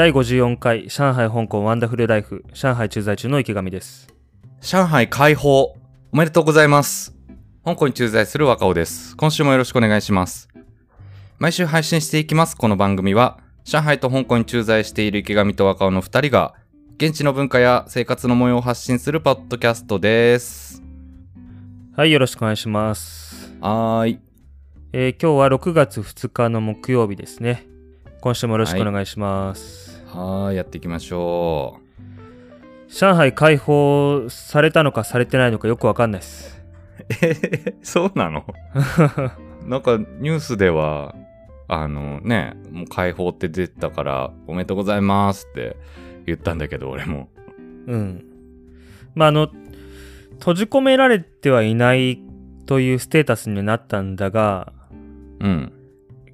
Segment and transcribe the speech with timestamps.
[0.00, 4.08] 第54回上海香港ワンダフルライフ上海駐在中の池上です。
[4.62, 5.76] 上海解放
[6.10, 7.14] おめでとうございます。
[7.66, 9.14] 香港に駐在する若尾です。
[9.14, 10.48] 今週もよろしくお願いします。
[11.38, 16.54] 毎週配信していきますこの番組は上海と香港に駐在している池上と若尾の2人が
[16.96, 20.82] 現地の文化や生活の模様を発信するポッドキャストです。
[21.94, 23.52] はいよろしくお願いします。
[23.60, 24.20] はーい。
[24.94, 27.66] えー今日は6月2日の木曜日ですね。
[28.20, 32.92] 今週もよろしくお願いします、はーいやっていきましょう。
[32.92, 36.60] 上海解放されたのかされてないのかよくわかんないです。
[37.22, 38.44] えそうなの？
[39.66, 41.14] なんかニュースでは
[41.68, 45.76] あのねもう解放って出たからおめでとうございますって
[46.26, 47.28] 言ったんだけど俺も。
[47.86, 48.24] うん。
[49.14, 49.48] まああの
[50.38, 52.20] 閉じ込められてはいない
[52.66, 54.72] というステータスになったんだが
[55.40, 55.72] うん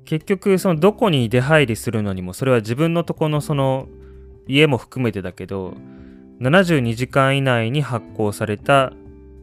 [0.07, 3.89] 結局そのどこに出入りするのにもそれは自分のとこのその
[4.49, 5.75] 家も含めてだけど
[6.41, 8.93] 72時間以内に発行された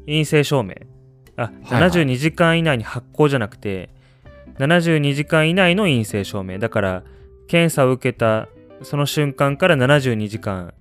[0.05, 0.75] 陰性証明。
[1.35, 1.89] あ、はいはい。
[1.89, 3.89] 72時間以内に発行じゃなくて
[4.57, 6.59] 72時間以内の陰性証明。
[6.59, 7.03] だから
[7.47, 8.47] 検査を受けた
[8.83, 10.73] その瞬間から72時間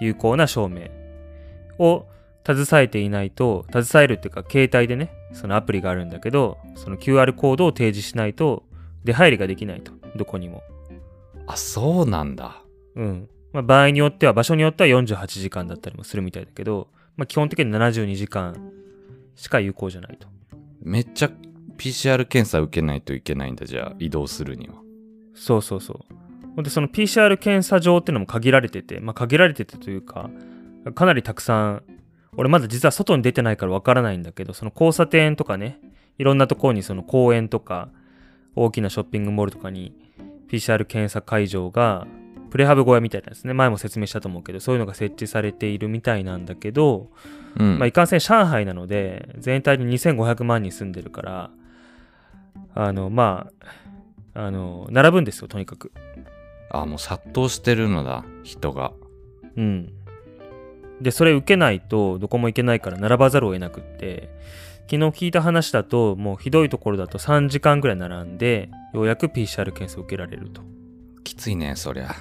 [0.00, 0.88] 有効な証明
[1.78, 2.06] を
[2.46, 8.64] 携えていないと携えるっていうか携帯でねそのアプリがあるんだけどその QR コードを提示しないと
[9.04, 9.92] 出入りができないと。
[10.16, 10.62] どこにも。
[11.46, 12.62] あそうなんだ。
[12.94, 13.28] うん。
[13.52, 18.70] まあ場合によっては場所によっては48時間だったりもするみたいだけど、まあ、基本的に72時間
[19.34, 20.28] しか有効じゃないと。
[20.82, 21.30] めっちゃ
[21.76, 24.74] PCR 検査受けないといけないんだじゃあ移動するには。
[25.34, 26.62] そうそうそう。
[26.62, 30.30] でその PCR 検査場っていうのも限られててまあ限られててというか
[30.94, 31.82] かなりたくさん
[32.36, 35.80] 俺まだ実は外に出てないからわからないんだけどその交差点とかね
[36.18, 37.90] いろんなところにその公園とか
[38.64, 39.92] 大きなショッピングモールとかに
[40.48, 42.06] PCR 検査会場が
[42.50, 43.52] プレハブ小屋みたいなですね。
[43.52, 47.10] 前も説明したと思うけどそういうのが設置されているみたいなんだけど、
[47.58, 51.50] うん、まあ、いかんせん上海なので全体で2500万人住んでるから
[52.74, 53.50] あのま
[54.34, 55.92] ああの並ぶんですよとにかく。
[56.70, 58.92] あもう殺到してるのだ人が。
[59.56, 59.92] うん。
[61.00, 64.28] でそれ受けないとどこも行けないから並ばざるを得なくって
[64.90, 70.62] 昨日聞いた話だともうひどいところだと3時間ぐらい並んでようやく PCR 検査を受けられると。
[71.24, 72.14] きついねそりゃ。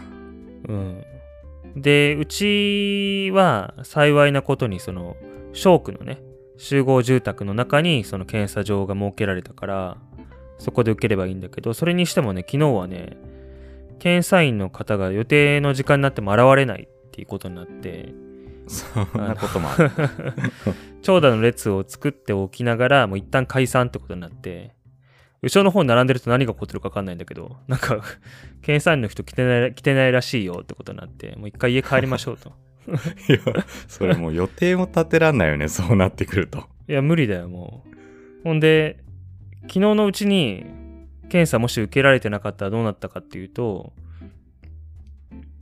[0.67, 1.03] うん。
[1.77, 5.15] でうちは幸いなことにその
[5.53, 6.21] 商区のね
[6.57, 9.97] 集合住宅の中にその検査場が設けられたから
[10.57, 13.17] そこで受ければいいんだけどそれにしてもね昨日はね
[13.99, 18.13] 検査員の方が予定の時間になっても現れないっていうことになって
[18.67, 19.91] そんなこともある。
[21.01, 24.75] 長蛇の列を作っておきながらもう一旦解散ってことになって
[25.41, 28.01] 後ろの方に並んでると何が起こってるか分かんないんだけどなんか
[28.61, 32.53] 検査員の人来てない来てないらしいよってことになってもう一回家帰りましょうと。
[33.29, 33.39] いや
[33.87, 36.65] それもう予定も立てらんないよねそうなってくると。
[36.87, 38.43] いや無理だよもう。
[38.43, 39.03] ほんで
[39.63, 40.65] 昨日のうちに
[41.29, 43.91] 検査もし受けられてなかったらどうなったかっていうと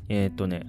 [0.07, 0.67] えーっ、とね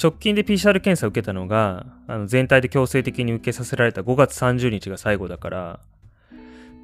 [0.00, 5.80] 直近で PCR 検査受けたのがあの全体で強制的に受けさせられた5月30日が最後だから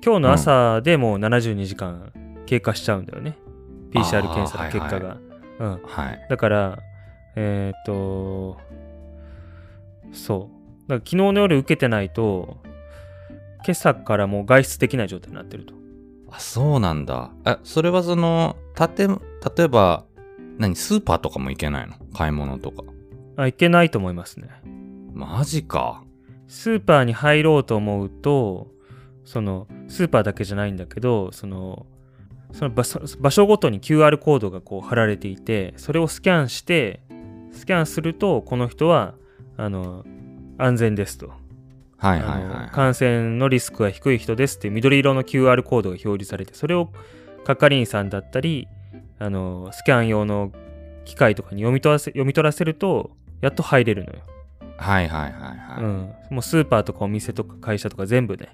[0.05, 2.13] 今日の朝でもう72時間
[2.47, 3.39] 経過しちゃうんだよね、
[3.93, 5.17] PCR 検査の結果が、
[5.61, 5.83] うん。
[5.85, 6.27] はい。
[6.29, 6.79] だから
[7.37, 8.59] えーっ、と
[10.13, 10.51] そ
[10.87, 10.89] う。
[10.89, 12.59] だから昨日の夜受けてないと
[13.65, 15.75] 今朝からもう外出できない状態になってると。
[16.31, 17.31] あそうなんだ。
[17.45, 19.17] えそれはそのたて例
[19.65, 20.05] えば
[20.59, 21.95] 何スーパーとかも行けないの？
[22.13, 22.83] 買い物とか
[23.37, 24.49] あいけないと思いますね。
[25.13, 26.03] マジか。
[26.53, 28.71] スーパーに入ろうと思うと
[29.25, 31.87] そのスーパーだけじゃないんだけどその
[32.53, 37.01] その場所場所ごとに QR コードがこう貼られていてそれをスキャンして
[37.53, 39.15] スキャンするとこの人は
[39.57, 40.05] あの
[40.59, 41.33] 安全ですと、
[41.97, 46.91] はいはいはい感染のリスクが低い人ですっていう緑色の QR コードが表示されてそれを
[47.45, 48.69] 係員さんだったり
[49.19, 50.53] あのスキャン用の
[51.05, 54.21] 機械とかに読み取らせ読み取らせるとやっと入れるのよ。
[54.79, 58.49] はいはいはいはい、うん、もうスーパーとかお店とか会社とか全部ね、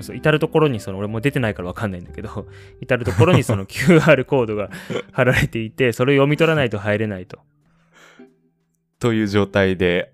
[0.00, 2.46] 至るところにその、俺も出てないからわかんないんだけど、
[2.80, 4.70] 至るところにその QR コードが
[5.12, 7.40] 貼られていて、それを読み取らないと入れないと。
[8.98, 10.12] という状態で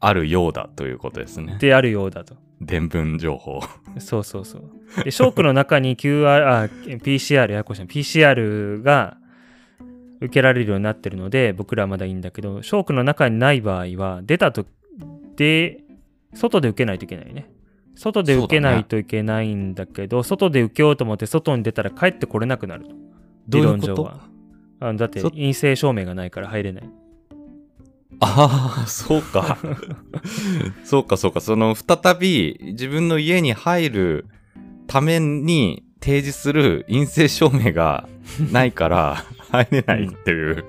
[0.00, 1.56] あるようだということですね。
[1.58, 2.36] であるようだと。
[2.60, 3.60] 伝聞情報。
[3.98, 5.04] そうそうそう。
[5.04, 7.86] で、ショークの中に QR、あ、PCR、ややこしいな。
[7.86, 9.16] PCR が
[10.20, 14.66] 受けられるようになってるので、僕らはまだいいんだけど、ショークの中にない場合は、出たと、
[15.36, 15.82] で、
[16.34, 17.50] 外で受けないといけないね。
[17.94, 22.90] 外で受けないといけないんだけど、外で受けようと思って外に出たら帰ってこれなくなると。
[23.48, 24.28] 理論上は。
[24.78, 26.90] あのだってそ陰性証明がないから入れない。
[28.20, 29.58] ああ、そうか。
[30.84, 31.40] そうか、そうか。
[31.40, 34.26] その、再び自分の家に入る
[34.86, 38.08] ために提示する陰性証明が
[38.52, 40.64] ないから入れないっていう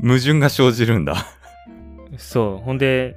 [0.00, 1.26] 矛盾が生じるんだ。
[2.16, 2.64] そう。
[2.64, 3.16] ほんで、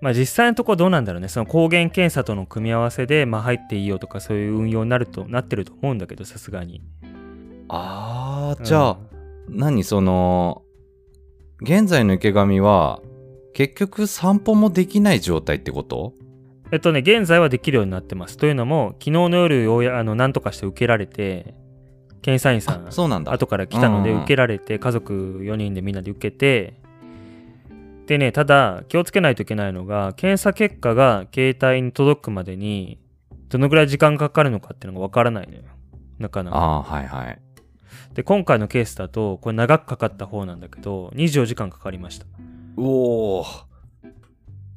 [0.00, 1.28] まあ実際のところどうなんだろうね。
[1.28, 6.82] その抗原検査との組み合わせで、まあ入っていいよとかそういう運用になると、なってると思うんだけど、さすがに。
[7.68, 8.98] ああ、じゃあ、
[9.48, 10.62] 何その、
[11.60, 13.00] 現在の池上は、
[13.54, 16.14] 結局散歩もできない状態ってこと？
[16.72, 18.36] えっとね、現在はできるようになってます。
[18.38, 21.54] というのも、昨日の夜、あのなんとかして受けられて、
[22.22, 23.32] 検査員さん、そうなんだ。
[23.32, 26.74] 後から来たので受けられて、家族4人でみんなで受けて、
[28.06, 32.98] でね、ただ、気をつけないといけないのが、検査結果が携帯に届くまでに、
[33.48, 35.62] どのぐらい時間かかるのかっていうのがわからないのよ。
[36.18, 36.56] なかなか。
[36.56, 37.38] ああ、はいはい。
[38.14, 42.26] で、今回のケースだと、これ長くかかった方なんだけど、24時間かかりました。
[42.76, 43.64] うおー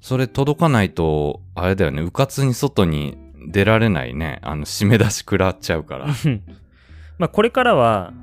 [0.01, 3.17] それ届かないと、あれだよね、うかつに外に
[3.47, 4.39] 出られないね。
[4.43, 6.07] あの、締め出し食らっちゃうから。
[7.17, 8.13] まあ、これからは、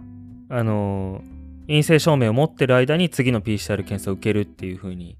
[0.48, 1.32] あのー
[1.66, 5.16] 陰性証明を持ってる間に次の PCR 検査を受けるっていう風に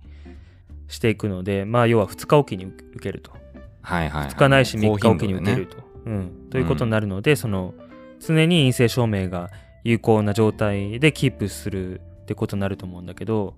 [0.88, 3.32] していくので、まあ、要は2日おきに受けると。
[3.80, 4.30] はいはい、はい。
[4.30, 5.78] 2日ないし3日おきに受けると。
[6.04, 6.48] うん。
[6.50, 7.74] ということになるので、その、
[8.20, 9.50] 常に陰性証明が
[9.84, 13.54] 有効な状態でキープするってことになると思うんだけど、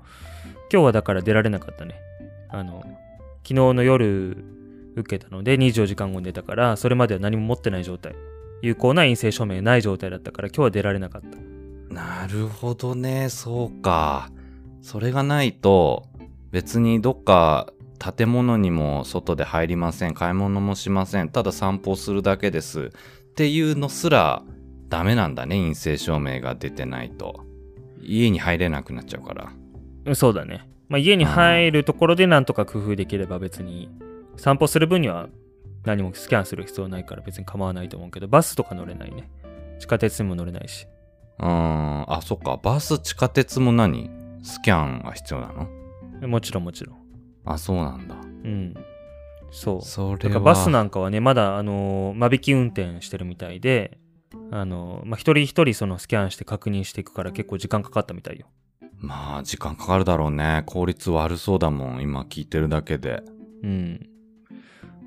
[0.73, 1.97] 今日はだから出られなかったね。
[2.49, 2.85] あの、
[3.43, 4.37] 昨日の夜
[4.95, 8.15] 受けたので24時間後に出たから、それまでは何も持ってない状態。
[8.65, 11.39] 有効な陰性証明がない状態だったから今日は出られなかった。
[11.95, 14.31] なるほどね、そうか。
[14.81, 16.07] それがないと、
[16.51, 22.91] 別にどっか建物にも外で入りません、買い物もしません、ただ散歩するだけです
[23.31, 24.43] っていうのすら
[24.89, 27.45] ダメなんだね、陰性証明が出てないと。
[28.03, 29.53] 家に入れなくなっちゃうから。
[30.07, 30.69] うんそうだね。
[30.89, 33.89] まあ、家に入るところでなんとか工夫できれば別に
[34.37, 35.29] 散歩する分には
[35.85, 39.31] 何もスキャンする必要ないから別に構わないと思うけど、バスとか乗れないね。
[39.79, 40.87] 地下鉄にも乗れないし。
[41.39, 42.59] うーん、あ、そっか。
[42.63, 44.11] バス、地下鉄も何？
[44.43, 45.53] スキャンが必要な
[46.21, 46.29] の？
[46.29, 46.97] もちろんもちろん。
[47.45, 48.15] あ、そうなんだ。
[48.15, 48.75] うん。
[49.51, 49.83] そう。
[49.83, 53.99] それバスなんかはね、まだ、あのー間引き運転してるみたいで、
[54.51, 58.47] あのーまあ、一人一人そのスキャンして確認していくから結構時間かかったみたいよ。
[58.99, 60.63] まあ、時間かかるだろうね。
[60.67, 62.03] 効率悪そうだもん。
[62.03, 63.23] 今聞いてるだけで。
[63.63, 64.09] うん。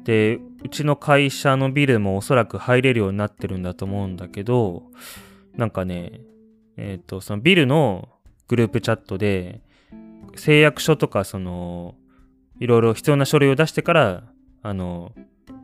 [0.03, 4.83] で、うちの会社のビルもおそらく入れるようになってるんだと思うんだけど、
[5.55, 6.21] なんかね、
[6.77, 8.09] えっ、と、そのビルの
[8.47, 9.61] グループチャットで、
[10.35, 11.95] 誓約書とか、その、
[12.59, 14.23] いろいろ必要な書類を出してから、
[14.61, 15.13] あの、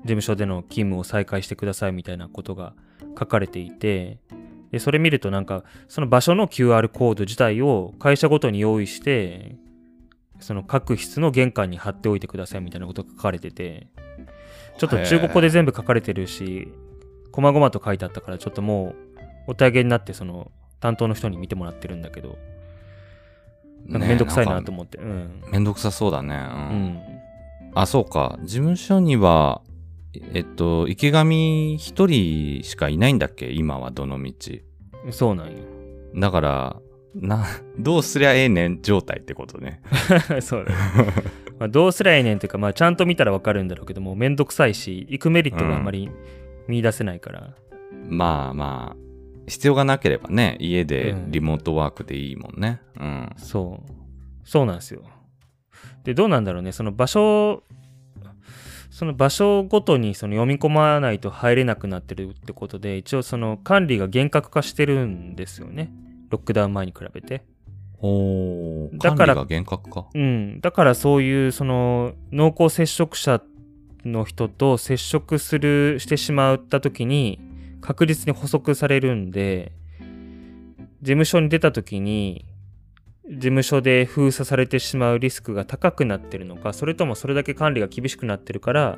[0.01, 2.73] 事務所での勤務を再開してくださいみたいなことが
[3.17, 4.19] 書かれていて、
[4.71, 9.55] で、それ見るとなんか、その場所の QR コード自体を会社ごとに用意して、
[10.39, 13.87] その各室の玄関に貼っておいてくださいみたいなことが書かれてて、
[14.77, 16.67] ちょっと中国語で全部書かれてるし、
[17.31, 22.37] 細々と書いてあったから、ちょっともう、お手上げになって、その、担当の人に見てもらってるんだけど、
[23.85, 25.43] なんかめんどくさいなと思思って、うん。
[25.51, 26.35] めんどくさそうだね。
[26.35, 26.45] ううん。
[26.95, 27.01] ん。
[27.75, 28.37] あ、そうか。
[28.43, 29.61] 事務所には、
[30.33, 33.49] えっと、池上一人しかいないんだっけ？
[33.51, 34.33] 今はどの道。
[35.11, 35.57] そうなんよ。
[36.15, 36.75] だから、
[37.15, 37.45] な、
[37.77, 39.81] どうすりゃええねん状態ってことね。
[40.41, 41.13] そうだね。
[41.63, 46.11] まあ、どうすりゃええねんっていうか、まあ、ちゃんと見たらわかるんだろうけども、めんどくさいし、行くメリットがあんまり
[46.67, 47.53] 見出せないから。
[48.05, 48.97] まあまあ、
[49.47, 52.81] 必要がなければね、家でうんリモートワークでいいもんね。
[52.99, 53.29] うん。
[53.37, 53.91] そう。
[54.43, 55.03] そうなんですよ。
[56.03, 56.73] で、どうなんだろうね。
[56.73, 57.63] その場所、
[58.89, 65.93] その場所ごとにその読み込まないと入れなくなってるってことで、一応その管理が厳格化してるんですよね。
[66.29, 67.45] ロックダウン前に比べて。
[68.05, 70.07] おー、だから管理が厳格か。
[70.13, 70.59] うん。
[70.59, 73.41] だからそういうその濃厚接触者
[74.03, 77.39] の人と接触する、してしまった時に
[77.79, 79.71] 確実に補足されるんで、
[81.01, 82.45] 事務所に出た時に
[83.29, 88.97] 事務所で封鎖されてしまうリスクが高くなってるのか、それともそれだけ管理が厳しくなってるから、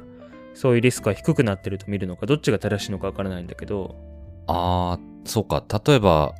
[0.56, 3.96] そういうリスクが低くなってると見るのか、どっちが正しいのかわからないんだけど、
[4.48, 5.64] あー、そうか。
[5.86, 6.34] 例えば、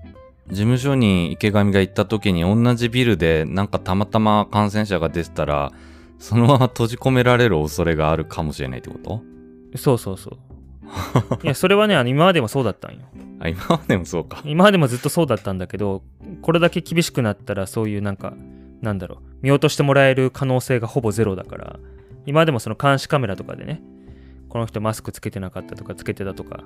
[0.50, 5.72] 事務所に池上が行った時に同じビルでなんかたまたま感染者が出てたら、
[6.20, 9.22] そのまま閉じ込められる恐れがあるかもしれないってこと？
[9.76, 10.38] そうそうそう。
[11.44, 13.00] いや、それはね、あの今までもそうだったんよ。
[13.42, 14.42] あ、今までもそうか。
[14.46, 16.04] 今までもずっとそうだったんだけど、
[16.42, 18.34] これだけ厳しくなったらそういうなんか、
[18.82, 21.80] なんだろう、見落としてもらえる可能性がほぼゼロだから、
[22.26, 23.82] 今でもその監視カメラとかでね、
[24.48, 26.64] この人マスクつけてなかったとかつけてたとか、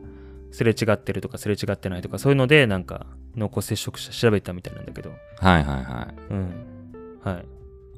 [0.52, 6.34] すれ違ってるとかすれ違ってないとか、そういうのでなんか濃厚接触者調べたみたいなんだけど、はいはいはい。
[6.34, 7.20] うん。
[7.24, 7.46] はい。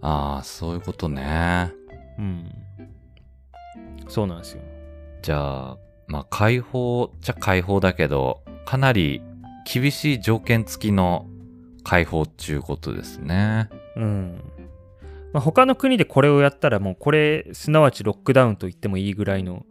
[0.01, 1.71] ああ、そういうことね。
[2.17, 2.51] うん。
[4.07, 4.61] そうなんですよ。
[5.21, 5.77] じゃあ、
[6.07, 9.21] まあ、解放じゃ解放だけど、かなり
[9.71, 11.27] 厳しい条件付きの
[11.83, 13.69] 解放っていうことですね。
[13.95, 14.43] うん。
[15.33, 19.65] まあ、他の国でこれをやったらもうこれすなわちロックダウンと言ってもいいぐらいの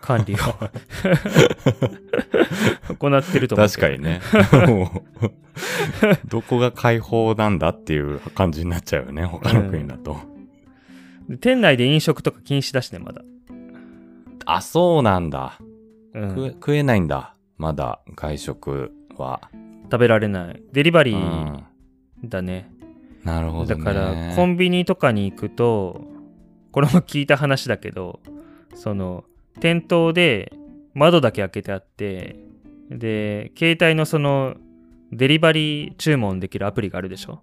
[0.00, 0.38] 管理を
[2.98, 3.68] 行ってると思う。
[3.68, 4.20] 確かにね。
[6.26, 10.16] どこが解放なんだっていう感じになっちゃうよね、他の国だと。
[11.28, 13.22] で店内で飲食とか禁止だしね、まだ。
[14.46, 15.58] あ、そうなんだ。
[16.14, 17.34] うん食えないんだ。
[17.56, 19.40] まだ外食は。
[19.84, 20.62] 食べられない。
[20.72, 21.64] デリバリうーん。
[22.24, 22.70] だね。
[23.24, 23.84] なるほどね。
[23.84, 26.04] だから、コンビニとかに行くと、
[26.72, 28.20] これも聞いた話だけど、
[28.74, 29.24] その、
[29.60, 30.52] 店頭で
[30.94, 32.36] 窓だけ開けてあって、
[32.90, 34.56] で、携帯のその、
[35.12, 37.40] デリバリー注文できるアプリがあるでしょ？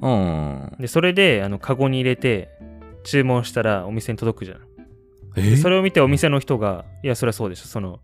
[0.00, 0.76] うん。
[0.78, 2.48] で、それで、あの、カゴに入れて、
[3.04, 4.58] 注文したらお店に届くじゃん。
[5.36, 5.42] え？
[5.50, 7.66] でそれを見てお店の人が、いや、そりゃそうでしょ。
[7.66, 8.00] その、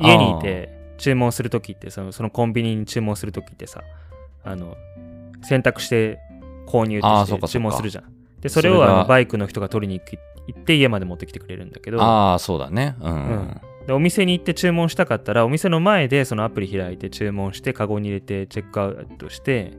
[0.00, 3.82] 家にいて注文するときってその、そのコンビニに注文するときってさ、
[4.44, 4.76] あの、
[5.42, 6.18] 選択して
[6.66, 8.04] 購入して注文するじゃん。
[8.44, 12.94] で、それをあのバイクの人が取りに行って家まで持ってきてくれるんだけど、ああ、そうだね。
[13.00, 13.12] うん。
[13.12, 19.74] うんでお店に行って注文したかったら、お店の前でそのアプリ開いて注文して、カゴに入れてチェックアウトして、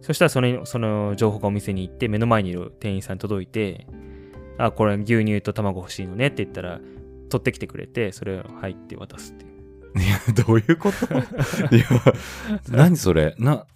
[0.00, 3.86] そしたらそのその情報がお店に行って、目の前にいる店員さんに届いて、
[4.58, 6.78] あ、これ牛乳と卵欲しいのねって言ったら、
[7.30, 9.52] 取ってきてくれて、それを入って渡すっていう。
[10.00, 11.06] いや、どういうこと？
[11.74, 11.86] いや、
[12.68, 13.34] 何それ？
[13.40, 13.66] な、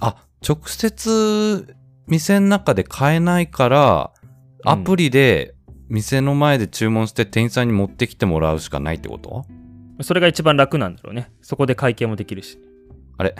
[0.00, 4.26] あ、直接店の中で買えないから、うん
[4.68, 5.54] アプリで
[5.88, 9.44] 店の前で注文して店員さんに持ってきてもらうしかないってこと？
[10.02, 11.30] それが一番楽なんだろうね。
[11.40, 12.58] そこで会計もできるし。
[13.16, 13.36] あれ？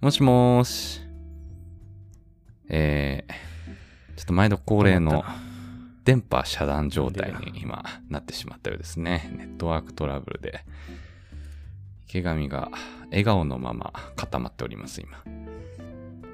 [0.00, 1.00] もしもーし。
[2.68, 3.32] えー、
[4.16, 5.24] ちょっと毎度恒例の
[6.04, 9.32] 電波遮断状態に今なってしまったようですね。
[9.36, 10.64] ネットワークトラブルで。
[12.06, 12.70] 池上が
[13.10, 15.24] 笑顔のまま固まっております、今。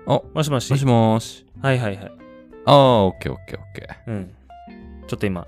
[0.06, 0.70] あ、もしもし？
[0.70, 1.46] もしもーし。
[1.60, 2.12] はいはいはい。
[2.66, 4.10] ああ、オッケーオッケーオッケー。
[4.10, 4.34] うん。
[5.06, 5.46] ちょっと今、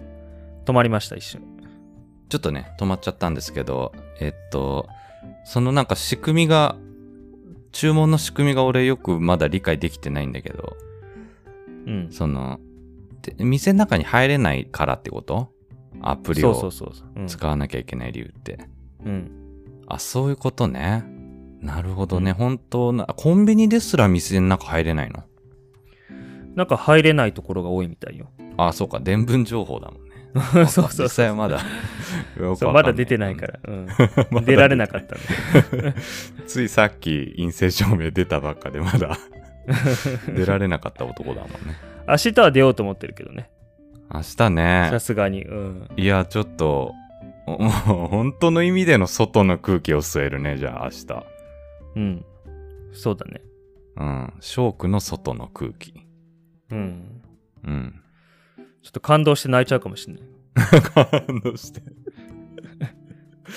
[0.64, 1.42] 止まりました、一瞬。
[2.28, 4.88] ちょっとね、止まっちゃったんですけど、えっと、
[5.44, 6.76] そのなんか仕組みが、
[7.72, 10.76] 注文の仕組みが俺よくまだ理解できてないんだけど、
[11.86, 12.08] うん。
[12.10, 12.58] その、
[13.22, 15.52] で店の中に入れないからってこと？
[16.00, 17.08] アプリそうそうをそうそう。
[17.16, 17.26] うん。
[17.26, 18.58] 使わなきゃいけない理由って。
[19.04, 19.30] うん。
[19.86, 21.04] あ、そういうことね。
[21.60, 22.30] なるほどね。
[22.32, 25.25] うん本当な、コンビニですら店の中入れないの？
[26.54, 28.30] なんか入れないところが多いみたいよ。
[28.56, 29.00] あ、そうか。
[29.00, 30.06] 伝聞情報だもんね。
[30.36, 31.60] そうそうそう実際はまだ。
[32.56, 33.46] そうまだ出てないか。
[33.46, 33.60] ら。
[33.68, 33.88] うん。
[34.44, 35.16] 出られなかった。
[36.46, 39.18] ついさっき陰性証明出たばっかでまだ
[40.34, 41.76] 出られなかった男だもんね。
[42.08, 43.50] 明日は出ようと思ってるけどね。
[44.12, 45.00] 明日ねさ。
[45.00, 45.44] すがに。
[45.44, 45.88] うん。
[45.96, 46.92] いや、ちょっと、
[47.46, 47.68] もう
[48.08, 51.26] 本当の意味での外の空気を吸えるね、じゃあ明日。
[51.97, 52.25] うん。
[52.93, 53.41] そうだね。
[53.97, 54.33] うん。
[54.41, 55.95] ショークの外の空気。
[56.71, 57.23] うん。
[57.65, 58.00] うん。
[58.83, 60.23] ちょっと感動して泣いちゃうかもしれない。
[61.26, 61.83] 感動して。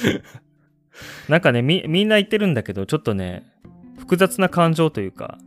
[1.30, 3.44] なんかねみ、みんな言ってるんだけど、ちょっとね、
[3.98, 5.38] 複雑な感情というか、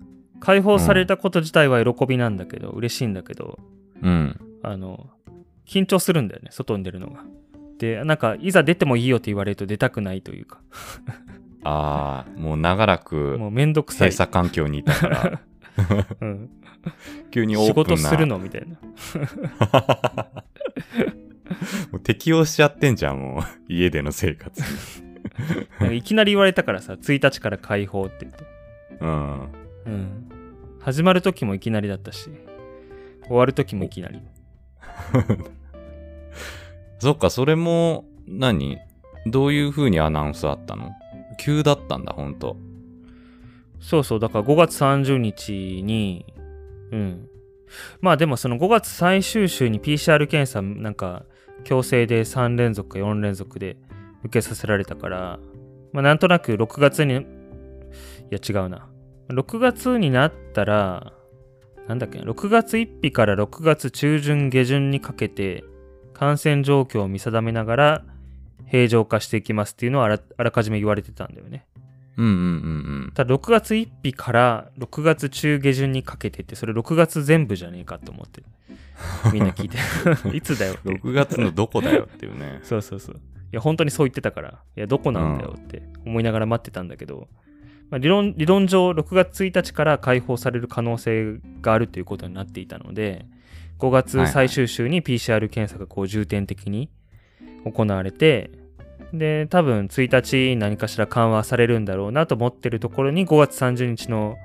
[0.41, 3.59] 解放されたこと自体は喜びなんだけど、嬉しいんだけど、
[4.03, 4.41] うん。
[4.63, 5.11] あの、
[5.67, 7.25] 緊張するんだよね、外に出るのが。
[7.79, 10.61] で、なんか、いざ出てもいいよって言われると出たくないというか、
[11.65, 14.11] ああ、もう長らくもうめんどくさい。
[14.11, 15.41] 閉鎖環境にいたから、
[16.21, 16.51] うん、
[17.31, 17.97] 急にオー仕プンな。
[17.97, 18.79] 事するのみたいな。
[21.93, 23.43] もう適応しちゃってんじゃん、もう。
[23.69, 24.67] 家での生活に。
[25.81, 28.45] なんかいきなり言われたからさ、1日から解放って言って。
[29.01, 29.41] うん。
[29.87, 30.29] うん。
[30.81, 32.31] 始まる時もいきなりだったし、
[33.27, 34.21] 終わる時もいきなり。
[36.99, 38.79] そっか、それも何、
[39.27, 40.93] どういう風にアナウンスあったの？
[41.39, 42.57] 急だったんだ、ほんと。
[43.81, 46.25] そうそう、だから5月30日に、
[46.93, 47.29] うん。
[48.01, 51.25] まあでもその5月最終週に PCR 検査なんか
[51.65, 53.77] 強制で3連続か4連続で
[54.25, 55.39] 受けさせられたから、
[55.93, 57.19] まあなんとなく6月に、い
[58.31, 58.89] や違うな。
[59.29, 61.13] 6月になったら、
[61.89, 65.65] なんだっけ、6月1日から6月中旬下旬にかけて
[66.13, 68.05] 感染状況を見定めながら
[68.67, 71.67] 平常化していきますっていうのはあらあらかじめ言われてたんだよね。
[72.17, 72.37] うんうんう
[73.09, 78.43] んただ6月1日から6月中下旬にかけてってそれ6月全部じゃねえかと思って。
[79.33, 79.79] みんな聞いて。
[80.37, 80.95] いつだよっうん。
[80.97, 81.01] て。
[81.01, 82.61] 6月のどこだよっていうね。
[82.65, 83.17] そうそうそう。
[83.17, 83.19] い
[83.53, 84.63] や本当にそう言ってたから。
[84.77, 87.29] いやどこなんだよって思いながら待ってたんだけど、
[87.91, 93.27] まあ、理論理論上6月1日から解放される可能性があるということになっていたので
[93.79, 96.89] 5月最終週に PCR 検査がこう重点的に
[97.65, 98.51] 行われて、
[99.13, 104.37] で多分1日何かしら緩和されるんだろうなと思ってるところに5月30日の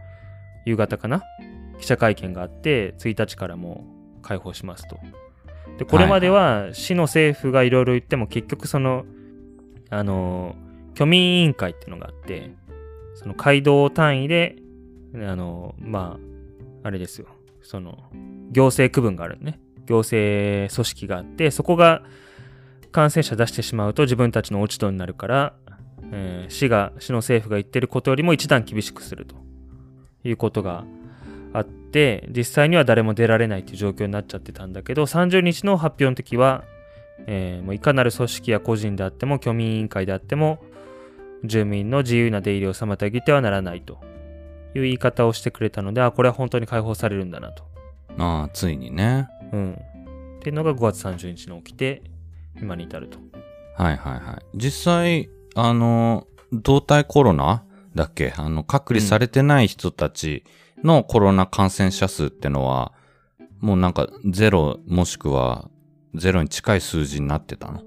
[0.65, 1.23] 夕方かな
[1.79, 3.85] 記者会見があって1日からも
[4.21, 4.99] 解放しますと。
[5.77, 9.05] でこれまでは市の政府がいろいろ言っても結局その
[9.89, 10.55] あの
[10.95, 12.51] 居民委員会っていうのがあって
[13.15, 14.55] その街道単位で
[15.13, 16.17] あのま
[16.83, 17.27] ああれですよ
[17.61, 17.97] その
[18.51, 22.03] 行政区分があるね行政組織があってそこが
[22.97, 25.53] 感染者出してしまうと自分たちの落ち度になるから、
[26.11, 29.35] えー市が市の政府が言ってることよりも一段厳しくすると
[30.23, 30.83] いうことが
[31.53, 36.63] あって実際には誰も出られないという状況になっちゃってたんだけど30日の発表の時は、
[37.27, 40.57] えーもういかなる組織や個人であっても居民委員会であっても
[41.43, 43.99] 住民の自由な出入りを妨げてはならないと
[44.73, 47.63] いう言い方をしてくれたのであこれは本当に解放されるんだなと。
[48.17, 49.27] ああ、ついにね。
[49.53, 49.73] うん、
[50.39, 52.01] っていうのが5月30日に起きて
[52.61, 53.19] 今に至ると。
[53.77, 54.57] はいはいはい。
[54.57, 57.63] 実際、あの、動体コロナ
[57.95, 58.33] だっけ？
[58.37, 60.43] あの、隔離されてない人たち
[60.83, 62.93] のコロナ感染者数ってのは、
[63.59, 65.69] もうなんかゼロもしくは
[66.15, 67.81] ゼロに近い数字になってたの？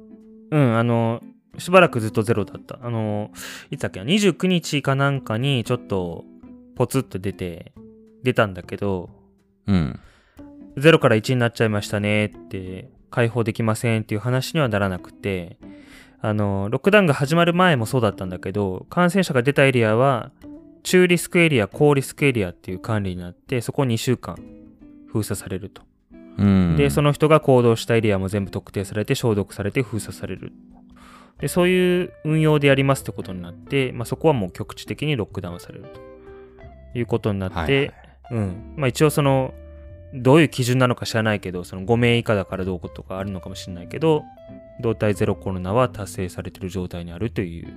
[0.51, 1.21] うん、あの、
[1.59, 2.79] しばらくずっとゼロだった。
[2.83, 3.31] あの、
[3.71, 4.01] いつだっけ？
[4.01, 6.25] な、29日かなんかにちょっと
[6.77, 7.73] ポツッと出て、
[8.23, 9.11] 出たんだけど、
[9.67, 10.01] うん。
[10.77, 15.59] 0から1になっちゃいましたねって、解放できませんっていう話にはならなくて、
[16.23, 20.31] あの、ロックダウンが始まる前もそうだったんだけど、感染者が出たエリアは、
[20.83, 24.39] 中リスクエリア、高リスクエリアっていう管理になって、そこ2週間
[25.07, 25.83] 封鎖されると。
[26.39, 26.77] うん。
[26.77, 30.53] で、その人が行動したエリアも全部特定されて、消毒されて封鎖される。
[31.39, 37.95] で、そういう運用でやりますってことになって、まあ、そこはもう局地的にロックダウンされるということになって、はいはい
[38.33, 38.75] うん。
[38.77, 39.55] まあ、一応その、
[40.15, 44.25] どういう基準なのか知らないけど、その5名以下だからどうことかあるのかもしれないけど、
[44.81, 47.69] 動体ゼロコロナは達成されてる状態にあるという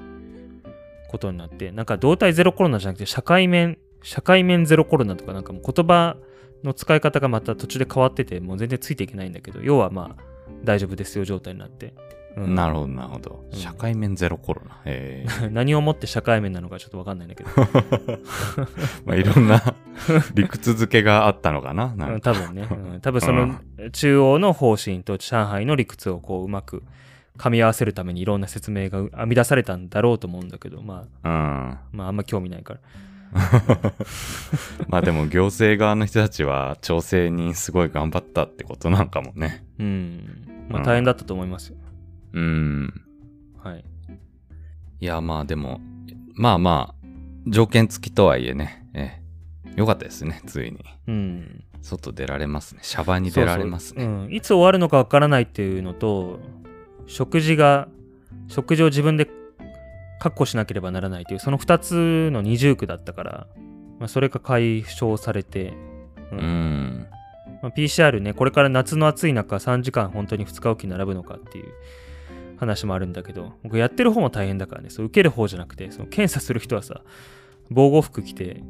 [1.10, 6.17] ことになって、なんか動体ゼロコロナじゃなくて社会面、社会面ゼロコロナとかなんかもう言葉
[6.63, 10.24] の使い方がまた途中で変わってて、もう全然ついていけないんだけど、要はまあ
[10.63, 11.93] 大丈夫ですよ状態になって。
[12.36, 13.43] うんなるほど、なるほど。
[13.52, 14.78] うん社会面ゼロコロナ。
[14.86, 17.50] ええ 何をもって社会面なのかちょっとわかんないんだけど、
[19.06, 19.62] まあ、いろんな
[20.34, 21.93] 理屈付けがあったのかな。
[21.96, 23.56] なうんんか多分ね、うん多分その
[23.91, 26.84] 中央の方針と上海の理屈をこううまく
[27.38, 31.98] 噛み合わせるためにいろんな説明が編み出されたんだろうと思うんだけど、まあ、うん。
[31.98, 32.80] まああんま興味ないから。
[34.88, 39.65] まあでも行政側の人たちは調整にすごい頑張ったってことなんかもね。
[39.80, 40.65] うん。
[40.69, 41.78] まうんあ大変だったと思いますよ。
[42.34, 43.02] うん。
[43.63, 43.86] はい。
[45.00, 45.80] いや、まあでも、
[46.36, 47.04] まあまあ、
[47.48, 49.22] 条件付きとはいえね、え
[49.76, 50.80] え、よかったですね、ついに。
[51.08, 51.63] うん。
[51.82, 52.80] 外出られますね。
[52.84, 54.04] シャバに出られますね。
[54.04, 54.34] そうそううん。
[54.34, 56.39] いつ終わるのかわからないっていうのと、
[57.06, 57.88] 食事が、
[58.48, 59.30] 食事を自分で
[60.19, 63.48] 確保しなければならないという、その2つの二重苦だったから、
[64.00, 65.74] まあ、それが解消されて、
[66.32, 67.08] ううん。
[67.62, 71.74] まあ、PCR ね、これから夏の暑い中3時間本当に2日おきに並ぶのかっていう
[72.58, 77.02] 話もあるんだけど、僕やってる方も大変だからね、そう受ける方じゃなくて、その検査する人はさ、
[77.70, 78.63] 防護服着て、ね、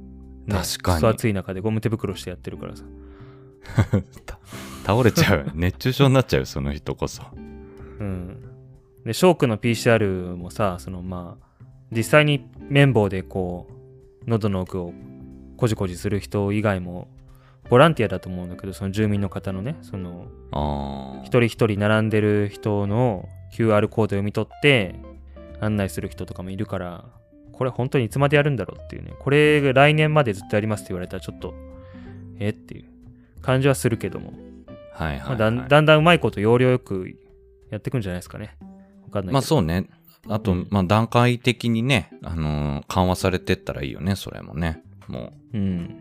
[0.47, 2.83] 確かに暑い中でゴム手袋してやってるからさ。
[4.25, 4.39] た
[4.85, 5.51] 倒れちゃう。
[5.55, 7.23] 熱中症になっちゃう、その人こそ。
[7.99, 8.37] うん。
[9.05, 14.93] で、ショークの PCR もさ、そのまあ、実際に綿棒でこう、喉の奥を
[15.57, 17.07] こじこじする人以外も、
[17.69, 20.27] ボランティアだと思うんだけど、その住民の方のね、その。
[21.23, 24.95] 一人一人並んでる人の QR コード読み取って
[25.59, 27.05] 案内する人とかもいるから、
[27.51, 31.53] これ本当にいつまでやるんだろうっていうね、これが来年までずっとやりますって言われたらちょっと、
[32.39, 32.85] えっていう
[33.41, 34.33] 感じはするけども、
[34.93, 37.15] はいはい、まあ、はいだんだんだんうまいこと要領よく
[37.69, 38.57] やっていくんじゃないですかね。
[39.05, 39.33] わかんない。
[39.33, 39.87] まあそうね。
[40.27, 44.81] あと、うんまあ段階的にね、あのー緩和されてったらいいよね、それもね。
[45.07, 45.99] もうん。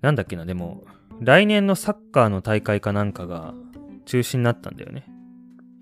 [0.00, 0.84] なんだっけな、でも、
[1.20, 3.54] 来年のサッカーの大会かなんかが
[4.06, 5.04] 中止になったんだよね。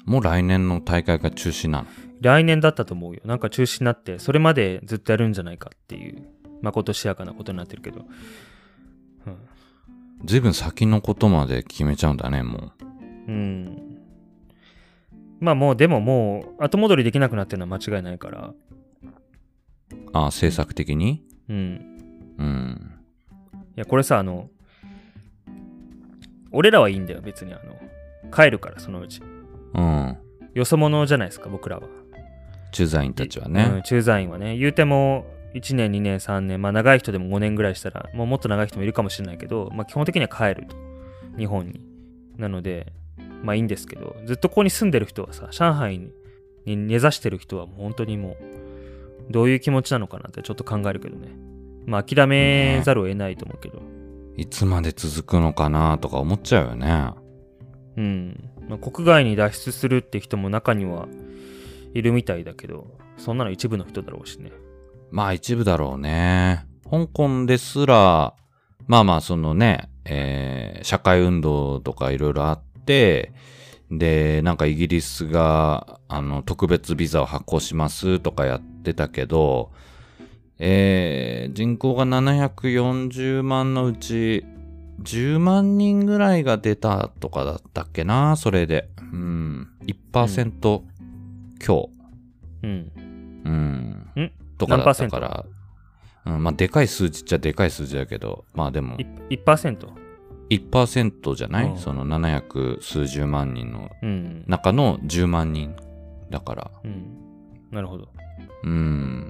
[0.07, 1.87] う、もう来年の大会が中止なの？
[2.21, 3.21] 来年だったと思うよ。
[3.25, 6.27] なんか中止になって、それまでずっとやるんじゃないかっていう、
[6.63, 8.07] まことしやかなことになってるけど。
[9.27, 9.37] うん。
[10.25, 12.73] ずいぶん先のことまで決めちゃうんだね、も
[13.29, 13.31] う。
[13.31, 13.99] うん。
[15.41, 18.55] まあもう、でももう、後戻りできなくなってるのは間違いないから。
[20.15, 21.23] ああ、政策的に？
[21.51, 22.37] うん。
[22.39, 22.93] うん。
[23.77, 24.49] いや、これさ、あの、
[26.51, 27.53] 俺らはいいんだよ、別に。
[27.53, 29.21] あの、帰るから、そのうち。
[29.75, 30.17] うん。
[30.55, 31.89] よそ者じゃないですか、僕らは。
[32.73, 33.83] 駐在員たちはうんね。
[33.85, 34.57] 駐在員はね。
[34.57, 40.77] 言うても、1年、2年、3年、まあ長い人でも5年ぐらいしたら、もうもっと長い人もいるかもしれないけど、まあ基本的には帰ると。
[41.39, 41.81] 日本に。
[42.37, 42.93] なので、
[43.43, 46.13] まあいいんですけど、ずっとここに住んでる人はさ、上海に
[46.67, 48.37] に根ざしてる人はもう本当にもう、
[49.31, 51.29] どういう気持ちなのかなってちょっと考えるけどね。
[51.87, 53.81] まあ諦めざるを得ないと思うけど。
[54.37, 57.11] いつまで続くのかなとか思っちゃうよね。
[57.97, 58.51] うん。
[58.69, 61.07] まあ、国外に脱出するって人も中には
[61.95, 64.53] いるみたいだけど、そんなの一部の人だろうしね。
[65.11, 66.67] まあ一部だろうね。
[66.91, 68.35] 香港ですら、
[68.87, 73.33] まあまあそのね、えー社会運動とかいろいろあって、
[73.91, 79.73] で、なんかイギリスが、あの、特別ビザを発行しますとかやってたけど、
[80.59, 84.45] えー人口が740万のうち、
[85.03, 88.89] 10万人ぐらいが出たとかだったっけな、それで。
[89.13, 89.69] うん。
[89.87, 90.83] 1%
[91.59, 91.91] 強。
[92.63, 92.93] うん。
[93.45, 94.23] うん。
[94.23, 95.45] んとかだったから。
[96.27, 99.89] うん、まあ、でかい数字っちゃでかい数字だけど、まあでもい、1%?
[100.51, 104.45] 1%じゃない、うんその700数十万人のうん。
[104.47, 105.75] 中の10万人。
[106.31, 106.71] だから。
[106.85, 107.17] うん。
[107.71, 108.09] なるほど。
[108.65, 109.26] うん。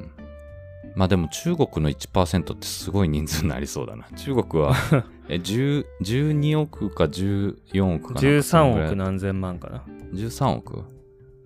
[0.96, 4.04] まあでも中国の1%ってすごい人数になりそうだな。
[4.16, 4.74] 中国は、
[5.28, 8.20] え、10、12億か14億かな。
[8.20, 9.04] 13億な。
[9.04, 9.85] 何千万かな。
[10.14, 10.85] 13億？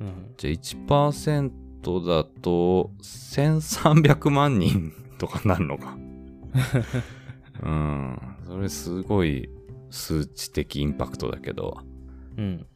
[0.00, 0.34] うん。
[0.36, 5.96] じゃあ1%だと1300万人 とかなるのか？
[7.62, 8.18] うん。
[8.46, 9.48] それすごい
[9.90, 11.78] 数値的インパクトだけど。
[12.36, 12.66] うん。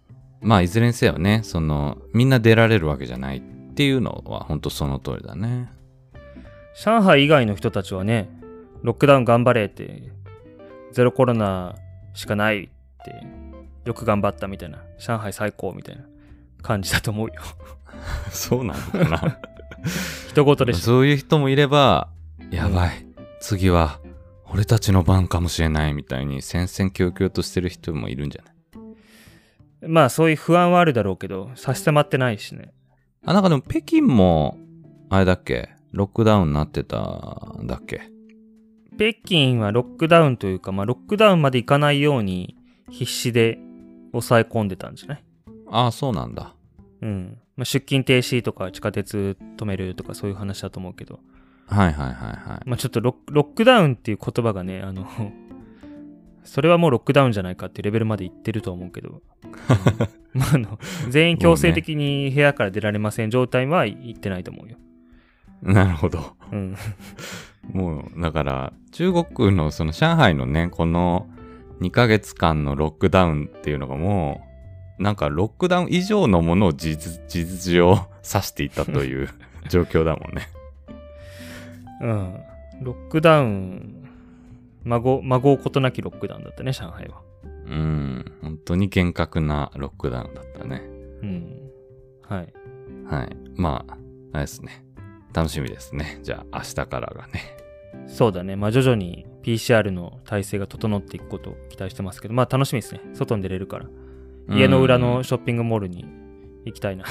[0.41, 3.43] まあいずれにせよね、その、みんな出られるわけじゃないっ
[3.75, 5.71] ていうのは本当その通りだね。
[6.75, 8.29] 上海以外の人たちはね、
[8.83, 10.03] ロックダウン頑張れって、
[10.93, 11.75] ゼロコロナ
[12.15, 12.69] しかないっ
[13.05, 13.25] て、
[13.85, 16.03] よく頑張ったみたいな、上海最高みたいな
[16.63, 17.35] 感じだと思うよ。
[18.31, 19.39] そうなのかな。
[20.31, 20.81] 人事でしょ。
[20.81, 22.09] そういう人もいれば、
[22.51, 23.07] やばい、
[23.41, 24.01] 次は
[24.51, 28.51] 俺たちの番かもしれないみたいに戦々恐々としてる人もいるんじゃな
[29.87, 29.89] い？
[29.89, 32.73] まあそういう不安はあるだろうけど、差し迫ってないしね。
[33.25, 34.57] あ、なんかでも北京も、
[35.11, 35.71] あれだっけ？
[35.95, 36.99] ロックダウンになってた
[37.63, 38.03] んだっけ？
[38.99, 42.57] 北京はロックダウンというか、まあロックダウンまでいかないように
[42.91, 43.59] 必死で
[44.13, 45.25] 抑え込んでたんじゃない？
[45.71, 46.55] ああ、そうなんだ。
[47.01, 47.39] うん。
[47.57, 51.21] まあ、出勤停止とか地下鉄止めるとかそういう話だと思うけど、
[51.67, 52.69] はいはいはいはい。
[52.69, 55.07] まあちょっとロッロックダウンっていう言葉がね、あの、
[56.45, 59.23] それはもうロックダウンじゃないかっていうレベルまでいってると思うけど、
[60.35, 60.79] まああの、
[61.09, 64.77] 全員強制的に部屋から出られません状態は言ってないと思うよ。
[65.63, 66.35] なるほど。
[66.53, 66.77] うん。
[67.73, 71.27] もう、だから、中国のその上海のね、この
[71.81, 74.43] 2ヶ月間のロックダウンっていうのがも
[74.99, 79.29] う、なんかロックダウン以上のものを事実上指していたという
[79.69, 80.49] 状況だもんね。
[82.01, 82.41] うん。
[82.83, 84.09] ロックダウン、
[84.85, 87.23] 孫、孫ことなきロックダウンだったね、上海は。
[87.67, 90.83] うん、本当に厳格なロックダウンだったね。
[91.23, 91.71] うん。
[92.23, 92.53] はい。
[93.07, 93.37] はい。
[93.57, 93.97] まあ、
[94.33, 94.85] あれですね。
[95.35, 96.21] 楽しみですね。
[96.23, 97.57] じゃあ、明日からがね。
[98.07, 98.57] そうだね。
[98.57, 103.01] まあ徐々に PCR の体制が整っていくことを期待してますけど、まあ楽しみですね。
[103.13, 103.87] 外に出れるから。
[104.51, 106.05] 家の裏のショッピングモールに
[106.65, 107.05] 行きたいな。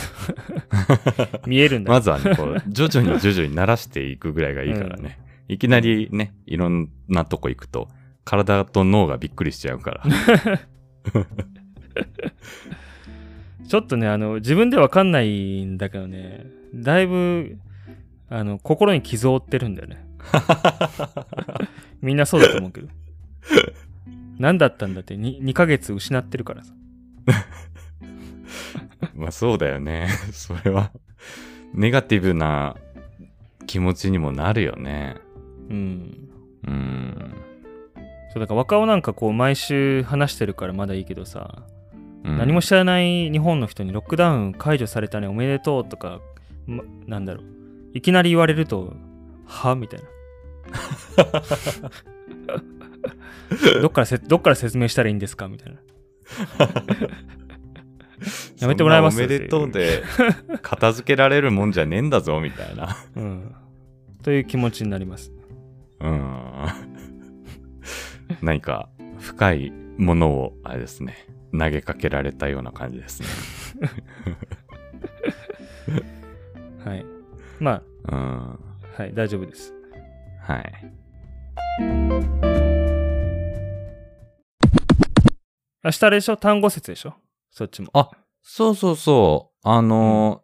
[1.46, 5.20] 見えるんだまずはね、こう、徐々に徐々に慣らしていくぐらいがいいからね。
[5.48, 7.90] いきなりね、いろんなとこ行くと、
[8.24, 10.04] 体と脳がびっくりしちゃうから。
[13.68, 17.58] ちょっとね、あの、自分でわかんないんだけどね、だいぶ、
[18.34, 20.08] あの、心に傷を負ってるんだよね。
[22.02, 22.88] みんなそうだと思うけど。
[24.40, 26.74] 何だったんだって 2, 2ヶ月失ってるからさ。
[29.14, 30.08] まあそうだよね。
[30.32, 30.92] それは、
[31.76, 32.76] ネガティブな
[33.68, 35.18] 気持ちにもなるよね。
[35.70, 36.30] うん。
[36.68, 37.36] うん。
[38.34, 41.64] そう、だから若尾なんかこう毎週話してるからまだいいけどさ、
[42.24, 46.22] うん何も知らない日本の人にロックダウン解除されたねおめでとうとか、
[46.66, 47.63] ま、なんだろう
[47.94, 48.94] いきなり言われると
[49.46, 49.76] は？
[49.76, 50.06] みたいな。
[53.82, 55.48] どっからせどっから説明したらいいんですか？
[55.48, 55.80] みたいな。
[58.60, 59.18] やめてもらえます？
[59.18, 60.04] おめでとうで
[60.62, 62.98] 片付けられるもんじゃねえんだぞ、みたいな。
[63.16, 63.54] うん。
[64.24, 65.32] という気持ちになります。
[66.00, 66.66] うん。
[68.42, 73.28] 何か深いものを、あれですね、投げかけられたような感じですね。
[76.86, 77.06] はい
[77.64, 78.16] まうん。
[78.16, 78.60] あ
[78.98, 79.74] はい大丈夫です
[80.42, 80.74] はい。
[85.84, 86.38] 明日あれでしょ？
[86.38, 87.14] 単語説でしょ？
[87.52, 88.10] そっちもあ、
[88.42, 89.68] そうそうそう。
[89.68, 90.44] あの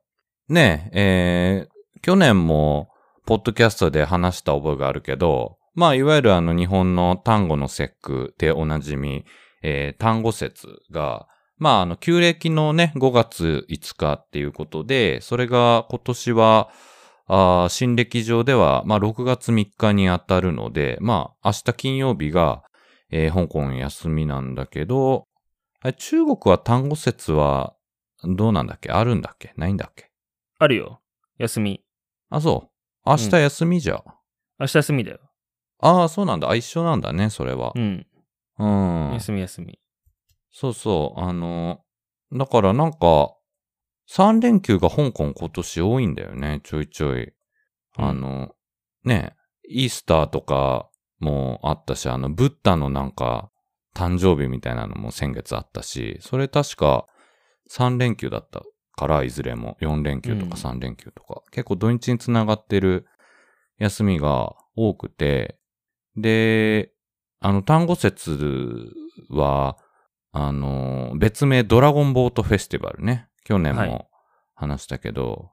[0.49, 2.88] ーねえ、えー去年も
[3.25, 9.25] ポッドキャストで話した覚えがあるけど、まあ、いわゆるあの日本の単語の節句でおなじみ、
[9.62, 11.27] えー単語節が、
[11.58, 16.69] まあ、あの、旧暦のね、5月5日っていうことで、それが今年は、
[17.29, 22.63] あー新暦上では、まあ、6月3日に当たるので、まあ、明日金曜日が、
[23.11, 25.27] えー香港休みなんだけど、
[25.97, 27.75] 中国は単語節は、
[28.23, 28.91] どうなんだっけ？
[28.91, 29.53] あるんだっけ？
[29.55, 30.11] ないんだっけ？
[30.57, 30.99] あるよ。
[31.37, 31.81] 休み。
[32.29, 32.69] あ、そ
[33.05, 33.09] う。
[33.09, 34.03] 明日休みじゃ。
[34.59, 35.19] 明日休みだよ。
[35.79, 36.49] ああ、そうなんだ。
[36.49, 37.79] あ、一緒なんだね、それはう。
[37.79, 38.05] ん。
[38.57, 39.13] うん。
[39.13, 39.79] 休み休み。
[40.51, 41.19] そうそう。
[41.21, 41.79] あの、
[42.33, 43.35] だからなんか、
[44.12, 47.32] 3連休が香港今年多いんだよね、ちょいちょい。
[47.95, 48.56] あの、
[49.04, 49.36] ね、
[49.67, 53.52] イースターとかもあったし、あの、ブッダのなんか、
[53.95, 57.08] 誕生日みたいなのも先月あったし、それ確か
[57.69, 58.63] 3連休だった
[58.95, 59.78] から、いずれも。
[59.82, 60.50] 4連休とうん。
[60.50, 63.06] か3連休とか、結構土日につながってる
[63.78, 65.58] 休みが多くて、
[66.15, 66.91] で、
[67.39, 68.91] あの、単語節
[69.30, 69.78] は、
[70.32, 73.28] あの、別名ドラゴンボートフェスティバルね。
[73.49, 73.89] 去年はい。
[73.89, 74.07] も
[74.53, 75.49] 話したけど、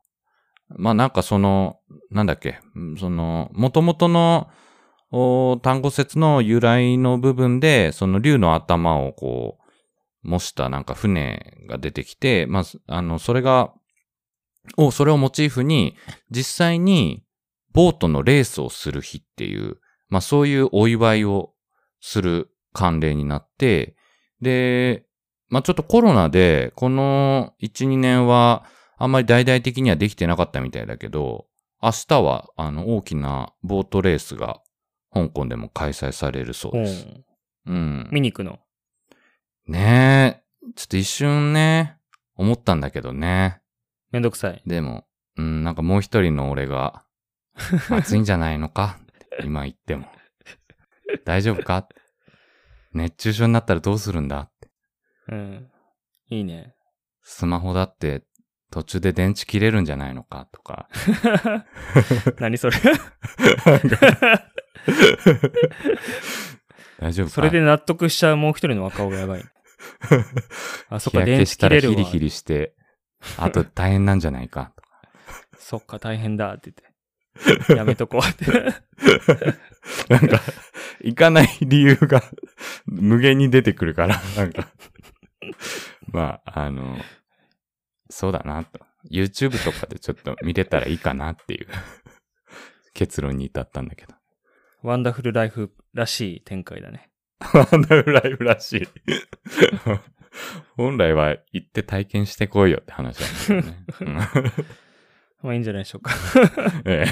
[0.68, 1.78] まあなんかその、
[2.10, 4.50] なんだっけ、うんその、元々の
[5.10, 13.72] お単語説の由来の部分で、その竜の頭をこう、模したなんか船が出てきて、まあ、あの、それが、
[14.76, 15.96] を、それをモチーフに、
[16.30, 17.24] 実際に
[17.72, 19.78] ボートのレースをする日っていう、
[20.10, 21.54] まあそういうお祝いを
[22.00, 23.96] する慣例になって、
[24.42, 25.06] で、
[25.48, 28.64] まあちょっとコロナで、この1、2年は、
[28.98, 31.46] あんまり大々的にはできてなかったみたいだけど、
[31.82, 34.60] 明日は、あの、大きなボートレースが、
[35.12, 37.06] 香港でも開催されるそううです。
[37.06, 37.24] ん。
[37.66, 38.08] うん。
[38.10, 38.58] 見に行くの？
[39.66, 41.96] ねえ、ちょっと一瞬ね、
[42.36, 43.60] 思ったんだけどね。
[44.12, 44.62] めんどくさい。
[44.66, 45.04] でも、
[45.36, 47.04] うん、なんかもう一人の俺が、
[47.90, 48.98] 暑いんじゃないのか？
[49.00, 50.06] って今言っても。
[51.24, 51.88] 大丈夫か？
[52.92, 54.50] 熱中症になったらどうするんだ？
[55.28, 55.70] うん。
[56.30, 56.74] いいね。
[57.22, 58.22] スマホだって
[58.70, 60.48] 途中で電池切れるんじゃないのか？
[60.52, 60.88] とか。
[62.38, 62.76] 何それ？
[66.98, 67.32] 大丈夫か？
[67.32, 69.44] それで納得しちゃうもう一人の若尾がやばい。
[70.88, 71.94] あ、そっか、電池切れるわ。
[71.96, 72.74] らヒリヒリして、
[73.38, 74.72] あと大変なんじゃないか？
[74.76, 74.88] とか。
[75.58, 77.74] そっか、大変だって言って。
[77.76, 78.46] やめとこうって。
[80.08, 80.40] なんか、
[81.02, 82.22] 行かない理由が
[82.86, 84.68] 無限に出てくるから、なんか。
[86.12, 86.96] まあ、あの、
[88.08, 88.80] そうだなと。
[89.10, 91.66] YouTube とかでちょっと見れたらいいかなっていう
[92.94, 94.14] 結論に至ったんだけど。
[94.82, 97.10] ワンダフルライフらしい展開だね。
[97.52, 98.88] ワンダフルライフらしい。
[100.76, 103.20] 本来は行って体験してこいよって話
[103.50, 104.28] なんだけどね。
[105.42, 106.12] まあいいんじゃないでしょうか。
[106.84, 107.06] うんえ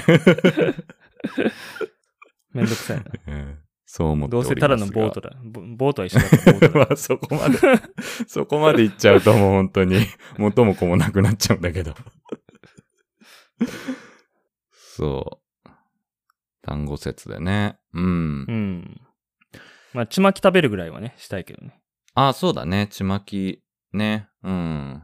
[2.53, 3.64] めんどくさいな。
[3.85, 5.31] そう思ってどうおりますがせただのボートだ。
[5.43, 6.79] ボボートは一緒だボートだ。
[6.85, 7.57] まあそこまで、
[8.27, 9.99] そこまで行っちゃうともう本当に
[10.37, 11.93] 元も子もなくなっちゃうんだけど。
[14.71, 15.69] そう。
[16.63, 17.77] 単語説でね。
[17.93, 18.51] うんう。
[18.51, 19.01] ん。
[19.93, 21.79] まあ、ちまき食べるぐらいはね、したいけどね。
[22.15, 22.87] あ、そうだね。
[22.87, 23.61] ちまき、
[23.93, 24.27] ね。
[24.41, 25.03] うん。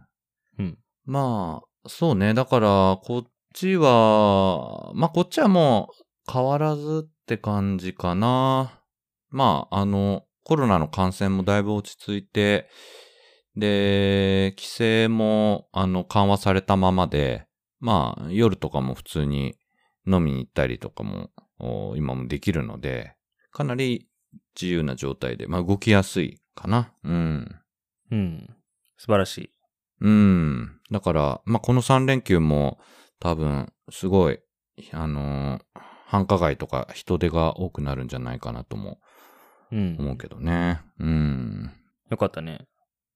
[0.58, 0.78] うん。
[1.06, 2.34] まあ、そうね。
[2.34, 5.90] だから、こっちは、まあこっちはも
[6.28, 8.82] う変わらずって感じかな。
[9.30, 12.68] まあ、あの、コロナの感染もだいぶ落ち着いて、
[13.56, 17.48] で、規制も、あの、緩和されたままで、
[17.80, 19.56] まあ、夜とかも普通に
[20.06, 23.16] 飲みに行ったりとかも、お今もできるので、
[23.52, 24.10] かなり
[24.60, 26.92] 自由な状態で、まあ動きやすいかな。
[27.04, 27.56] うん。
[28.12, 28.56] うん。
[28.98, 29.52] 素晴らしい。
[30.02, 30.82] うん。
[30.92, 32.78] だから、まあ、この3連休も
[33.20, 34.40] 多分、すごい、
[34.92, 39.00] あのー繁華街とか人出が多くなるんじゃないかなとも
[39.72, 39.96] うん。
[39.98, 40.82] 思うけどね。
[41.00, 41.72] うん。
[42.10, 42.68] よかったね。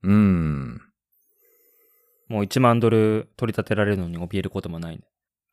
[0.01, 0.81] うん。
[2.29, 5.03] もう1万ドル取り立てられるのに怯えることもないね。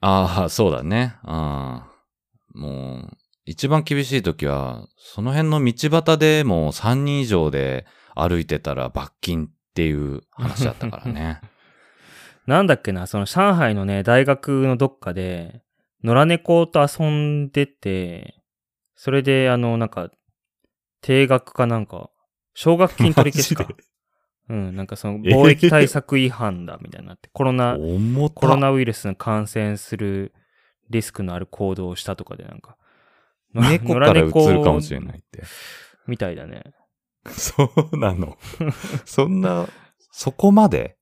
[0.01, 1.17] ああ、そうだね。
[1.25, 2.59] ああ。
[2.59, 11.41] もう、一番厳しい時は、その辺の道端でもう3人以上で歩いてたら罰金っていう話だったからね。
[12.47, 15.62] なんだっけな、その上海のね、大学のどっかで、
[16.03, 18.43] 野良猫と遊んでて、
[18.95, 20.11] それで、あの、なんか、
[21.01, 22.11] 定額かなんか、
[22.55, 23.69] 奨学金取り消しか。
[24.49, 27.77] うん、なんかその、貿易対策違反だ、みたいになって、コロナ、
[28.35, 30.33] コロナウイルスに感染する
[30.91, 32.77] リスクのある行動をしたとかで、なんか、
[33.55, 35.43] の猫から移るかもしれないって。
[36.07, 36.65] みたいだね。
[37.29, 38.37] そうなの。
[39.05, 39.69] そんな、
[40.11, 40.97] そこまで？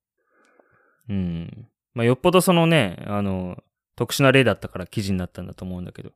[1.08, 1.68] うん。
[1.94, 3.62] まあ、よっぽどそのね、あの、
[4.00, 6.12] 特殊な例だったから記事になったんだと思うんだけど。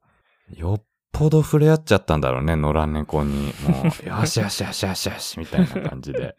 [0.56, 3.52] よっぽど触れ合っちゃったんだろうね、野良猫に。
[3.68, 6.34] もう、 よしよしよしよしよし、みたいな感じで。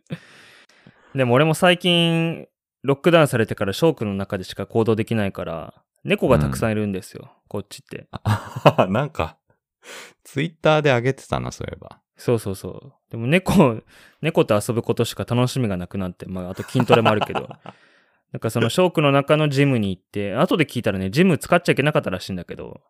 [1.13, 2.47] でも俺も最近、
[2.81, 8.07] ロックダウンされてからショークの中でしか行動できないから、猫がたくさんいるんですよ、こっちって。
[8.09, 9.37] あなんか、
[10.23, 12.01] ツイッターで上げてたな、そういえば。
[12.17, 12.93] そうそうそう。
[13.11, 13.83] でも猫、
[14.23, 17.47] 猫と遊ぶことしか楽しみがなくなって、まあ、あと筋トレもあるけど。
[18.31, 22.81] なんかそのショークの中のジムに行って、後で聞いたらね、ジム使っちゃいけなかったらしいんだけど、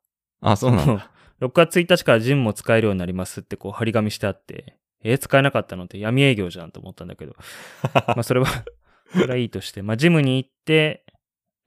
[0.42, 1.12] あ、そうなんだ。
[1.42, 7.36] 6月1日からジムも使えるようになりますってこう張り紙してあって、えー使えなかったのって闇営業じゃんと思ったんだけど、
[7.94, 8.48] まあそれは、
[9.12, 11.06] それはいいとして、まあジムに行って、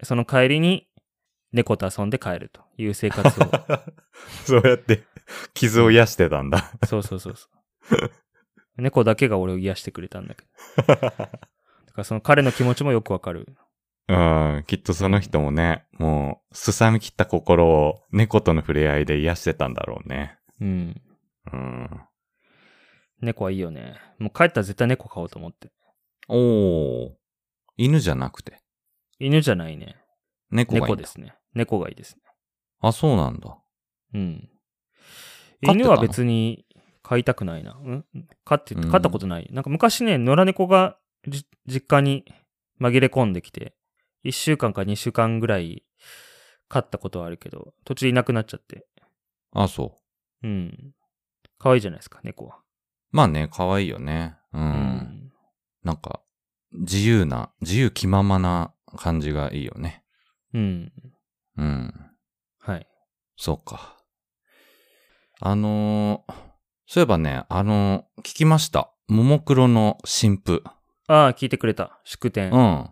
[0.03, 0.89] その帰りに
[1.53, 3.45] 猫と遊んで帰るという生活を、
[4.45, 5.05] そうやって、
[5.55, 6.73] 傷を癒してたんだ。
[6.87, 7.49] そうそうそうそ
[7.97, 8.11] う。
[8.77, 11.29] 猫だけが俺を癒してくれたんだけど。
[11.99, 13.57] だからその彼の気持ちもよくわかる。
[14.07, 20.39] うん、きっとその人もね、もう、すさみきった心を猫との触れ合いで癒してたんだろうね。
[20.61, 21.03] うん。
[21.53, 22.01] うん。
[23.21, 23.97] 猫はいいよね。
[24.21, 25.73] もう帰ったら絶対猫飼おうと思って。
[26.29, 27.11] おー。
[27.77, 28.63] 犬じゃなくて、
[29.19, 29.97] 犬じゃないね。
[30.53, 31.35] 猫がいい猫ですね。
[31.55, 32.23] 猫がいいですね。
[32.81, 33.59] あ、そうなんだ。
[34.15, 34.49] うん。
[35.63, 36.65] 犬は別に
[37.03, 37.77] 飼いたくないな。
[37.85, 38.05] うん？
[38.45, 39.49] 飼って、うん飼ったことない。
[39.53, 41.08] なんか昔ね、野良猫がじ
[41.67, 42.25] 実家に
[42.81, 43.75] 紛れ込んできて、
[44.25, 45.85] 1週間か2週間ぐらい
[46.69, 48.87] 飼ったことはあるけど、途中でいなくなっちゃって。
[49.53, 49.97] あ、そ
[50.43, 50.47] う。
[50.47, 50.95] うん。
[51.59, 52.59] 可愛いじゃないですか、猫は。
[53.11, 54.37] まあね、可愛いよね。
[54.53, 54.63] うん。
[54.63, 55.33] うん。
[55.83, 56.23] なんか、
[56.73, 60.05] 自由な、自由気ままな感じがいいよね。
[60.55, 60.93] うん。
[61.57, 61.95] うん。
[62.59, 62.87] はい。
[63.37, 63.97] そうか。
[65.41, 66.35] あのー
[66.91, 68.93] そういえばね、あのー聞きました。
[69.09, 70.63] ももクロの新婦。
[71.11, 72.01] ああ、聞いてくれた。
[72.05, 72.53] 祝典。
[72.53, 72.85] うん。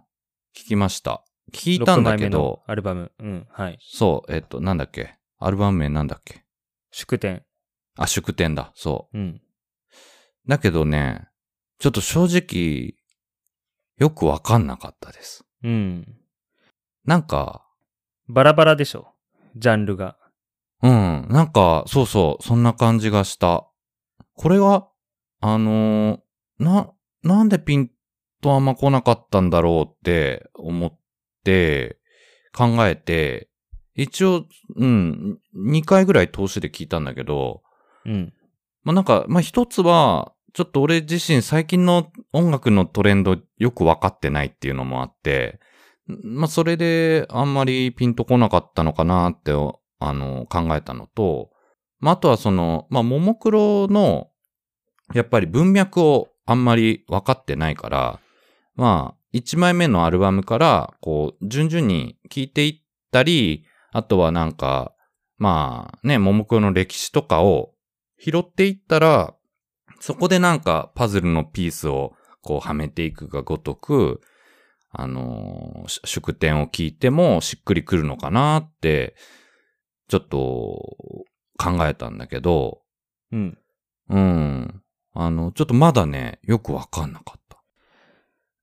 [0.56, 1.22] 聞きました。
[1.52, 3.12] 聞いたんだけ6枚目のど、アルバム。
[3.18, 3.46] うん。
[3.50, 3.78] はい。
[3.80, 5.16] そう、えっと、なんだっけ？
[5.38, 6.44] アルバム名なんだっけ？
[6.90, 7.44] 祝典。
[7.98, 8.72] あ、祝典だ。
[8.74, 9.20] そうん。
[9.28, 9.40] う。
[10.48, 11.28] だけどね、
[11.78, 12.94] ちょっと正直、
[13.98, 15.44] よくわかんなかったです。
[15.62, 16.16] うん。
[17.04, 17.66] なんか、
[18.28, 19.14] バラバラでしょ？
[19.56, 20.16] ジャンルが。
[20.82, 23.70] うん、なんか、そうそう、そんな感じがした。
[24.34, 24.88] これは、
[25.40, 26.90] あのーな、
[27.22, 27.90] なんでピン
[28.40, 30.98] とあんま来なかったんだろうって思っ
[31.44, 31.98] て、
[32.56, 33.48] 考えて、
[33.94, 34.46] 一応、
[34.76, 37.62] うん、2回ぐらい通しで聞いたんだけど、
[38.06, 38.32] うん。
[38.82, 45.60] まあ、なんか、まあ、一つは、ちょっと俺自身最近の音楽のトレンドよくわかってないっていうのもあって、
[46.06, 51.50] まあ、それであんまりピンとこなかったのかなって、あの、考えたのと、
[51.98, 54.28] まあ、あとはその、まあ、ももクロの、
[55.14, 58.20] やっぱり文脈をあんまり分かってないから、
[58.76, 64.92] まあ、1枚目のアルバムから、こう、順々に聴いていったり、あとはなんか、
[65.38, 67.72] まあね、ももクロの歴史とかを
[68.18, 69.34] 拾っていったら、
[70.00, 72.12] そこでなんかパズルのピースを
[72.42, 74.20] こうはめていくがごとく、
[74.90, 79.14] あのーし祝典を聞いてもしっくりくるのかなって、
[80.08, 80.38] ちょっと
[81.58, 82.82] 考えたんだけど、
[83.32, 83.58] うん。
[84.08, 84.82] うん。
[85.12, 87.45] あの、ちょっとまだね、よくわかんなかった。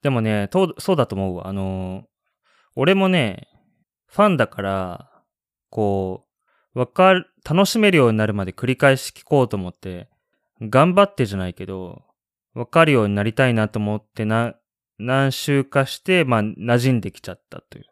[0.03, 1.47] でもね、とそうだと思うわ。
[1.47, 2.13] あのー
[2.75, 3.47] 俺もね、
[4.07, 5.11] ファンだから、
[5.69, 6.25] こ
[6.75, 10.09] う、わかる、楽しめるようになるまで繰り返し聞こうと思って、
[10.59, 12.03] 頑張ってじゃないけど、
[12.55, 14.55] わかるようになりたいなと思ってな、
[14.97, 17.85] 何週かして、まあ、馴染んできちゃったという。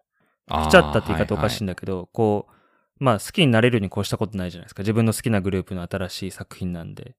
[0.47, 1.74] 来ちゃったって言い方おかしいんだ。
[1.74, 4.82] だけど、こう、まあ、好きになれるに越したことないじゃないですか。
[4.82, 7.15] 自分の好きなグループの新しい作品なんで。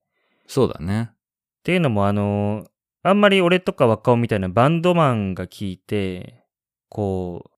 [0.47, 1.11] そうだね。
[1.11, 1.15] っ
[1.63, 2.67] ていうのも、あの、
[3.03, 6.45] あんまり俺とか若尾みたいなバンドマンが聞いて、
[6.89, 7.51] こ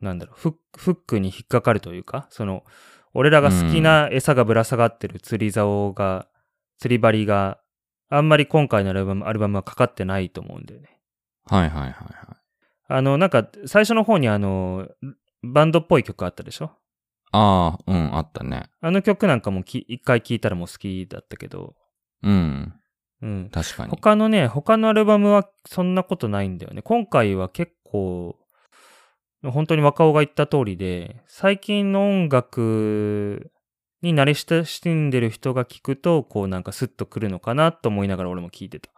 [0.00, 2.64] う、なんだろう、フッフックに引っかかるというか、その、
[3.14, 6.26] 俺らが好きな餌がぶら下がってる釣り竿が、
[6.78, 7.60] 釣り針が、
[8.08, 10.98] あんまり今回のアルバムアルバムはかかってないと思うんだよね。
[11.44, 11.94] はいはいはいはい。
[12.88, 14.88] あの、なんか、最初の方にあの、
[15.42, 16.70] バンドっぽい曲あったでしょ？
[17.32, 18.70] ああ、うん、あったね。
[18.80, 21.74] あの曲なんかもき一回聴いたらもう好きだったけど、
[22.22, 22.72] うん、
[23.22, 23.50] うん。
[23.50, 23.90] 確かに。
[23.90, 26.82] 他のね、他のアルバムはそんなことないんだよね。
[26.82, 28.36] 今回は結構、
[29.42, 33.50] 本当に若尾が言った通りで、最近の音楽
[34.02, 38.90] に慣れ親しんでる人が聞くと、こうなんかスッとくるのかなと思いながら俺も聞いてた。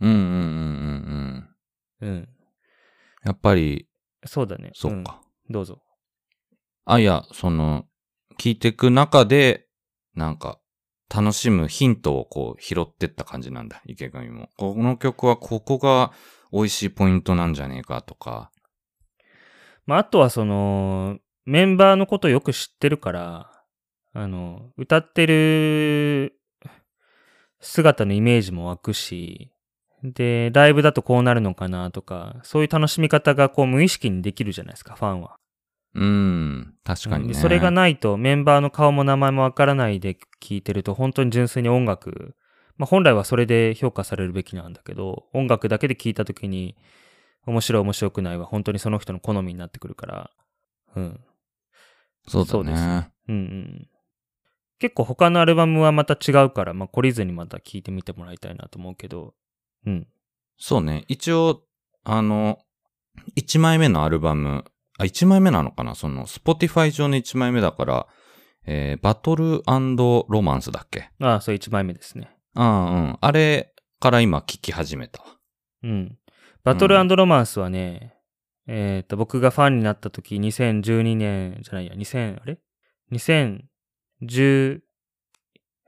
[0.00, 0.28] うんうんうん
[2.00, 2.08] うんうん。
[2.08, 2.28] うん。
[3.24, 3.88] やっぱり、
[4.24, 4.70] そうだね。
[4.74, 5.20] そっか。
[5.24, 5.82] うんどうぞ。
[6.84, 7.84] あ、いや、その、
[8.38, 9.66] 聞いていく中で、
[10.14, 10.60] なんか、
[11.12, 14.48] 楽しむヒントをこう拾ってった感じなんだ、池上も。
[14.56, 16.12] この曲はここが
[16.52, 18.50] 美味しいポイントなんじゃねえかとか。
[19.86, 23.50] まあ、あとはその、メンバーのことよく知ってるから、
[24.12, 26.38] あの、歌ってる
[27.60, 29.52] 姿のイメージも湧くし、
[30.04, 35.39] で、ライブだとこうなるのかなとか、そういう楽しみ方がこう無意識にできるじゃないですか、ファンは。
[35.94, 36.74] うん。
[36.84, 37.34] 確かにね。
[37.34, 42.34] でそれがないとメンバーの顔も名前もわからないで聞いてると本当に純粋に音楽、
[42.76, 46.76] まあ本来はそれで評価されるべきなんだけど、音楽だけで聞いた時に
[47.46, 50.30] 面白い面白くないは本当にその人の好みになってくるから、
[50.96, 51.20] うん。
[52.26, 53.10] そうだそうですね。
[53.28, 53.88] うんうん。
[54.78, 59.34] 結構他のアルバムはまた違うから、まあ懲りずにまた聞いてみてもらいたいなと思うけど、
[59.86, 60.06] うん。
[60.58, 61.04] そうね。
[61.08, 61.62] 一応、
[62.04, 62.58] あの、
[63.36, 64.64] 1枚目のアルバム、
[65.00, 65.94] あ、1枚目なのかな？
[65.94, 68.06] その、Spotify 上の1枚目だから、
[68.66, 71.10] えーバトルロマンスだっけ？
[71.20, 72.36] ああ、それ1枚目ですね。
[72.54, 73.18] ああ、うん。
[73.20, 75.28] あれから今聞き始めたわ。
[75.82, 76.18] うん。
[76.64, 78.14] バトルロマンスはね、
[78.66, 82.58] えっ、と、僕がファンになった時、2012年じゃないや、2000、あれ
[83.10, 84.80] ?2010、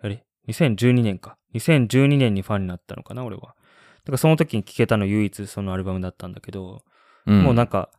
[0.02, 1.36] あれ ?2012 年か。
[1.54, 3.42] 2012年にファンになったのかな、俺は。
[3.42, 6.82] だからその時に聴けたの唯一そのアルバムだったんだけど、
[7.26, 7.42] うん。
[7.42, 7.90] もうなんか、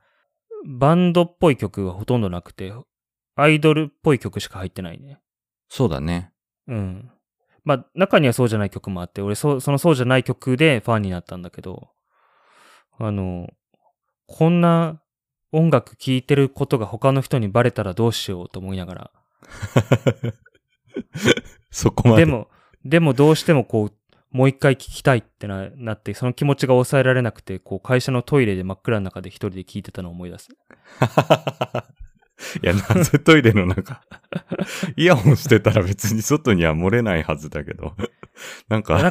[0.65, 2.73] バンドっぽい曲がほとんどなくて、
[3.35, 5.19] アイドルっぽい曲しか入ってないね。
[5.69, 6.31] そうだね。
[6.67, 7.11] うん。
[7.63, 11.89] まあ、中にはそうじゃない曲もあって、俺そ、そのそうじゃない曲でファンになったんだけど、
[12.97, 13.49] あの、
[14.27, 15.01] こんな
[15.51, 19.11] 音楽聴いてることが他の人にバレたらどうしようと思いながら、
[21.71, 22.25] そこまで。
[22.25, 22.49] で、も、
[22.85, 23.93] でもどうしてもこう、
[24.33, 30.49] もう一回聴きたいってななって、その気持ちが抑えられなくて、こう、会社のトイレで真っ暗の中で一人で聴いてたのを思い出す。
[32.61, 34.01] いや、なぜトイレの中。
[34.97, 37.95] イヤホンしてたら別に外には漏れないはずだけど。
[38.67, 39.07] なんか、あ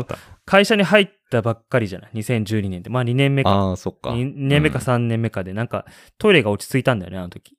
[0.00, 0.18] った。
[0.44, 2.90] 会社に入ったばっかりじゃない ?2012 年で。
[2.90, 3.50] まあ2年目か。
[3.50, 4.10] ああ、そっか。
[4.10, 5.86] 2年目かうん3年目かで、なんか
[6.18, 7.56] トイレが落ち着いたんだよね、あの時。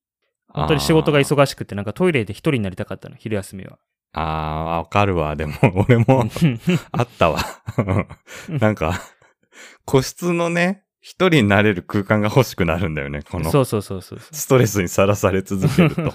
[0.49, 3.79] 本当に仕事が忙しくて、なんかトイレで一人になりたかったの、昼休みは。
[4.13, 5.35] ああ、わかるわ。
[5.35, 5.53] でも、
[5.87, 6.25] 俺も
[6.91, 7.39] あったわ。
[8.49, 9.01] なんか、
[9.85, 13.23] 個室のね、一人になれる空間が欲しくなるんだよね。
[13.23, 14.19] このそうそうそうそう。
[14.19, 16.13] ストレスにさらされ続けると。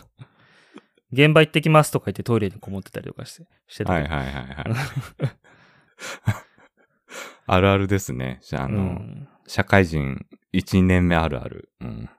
[1.12, 3.92] 現場行ってきますとか言ってトイレにこもってたりとかして、してた。
[3.92, 4.36] はいはいはいはい。
[7.46, 8.40] あるあるですね。
[8.52, 9.28] あ、あの、うん。
[9.46, 11.70] 社会人1、2年目あるある。
[11.80, 12.10] うん。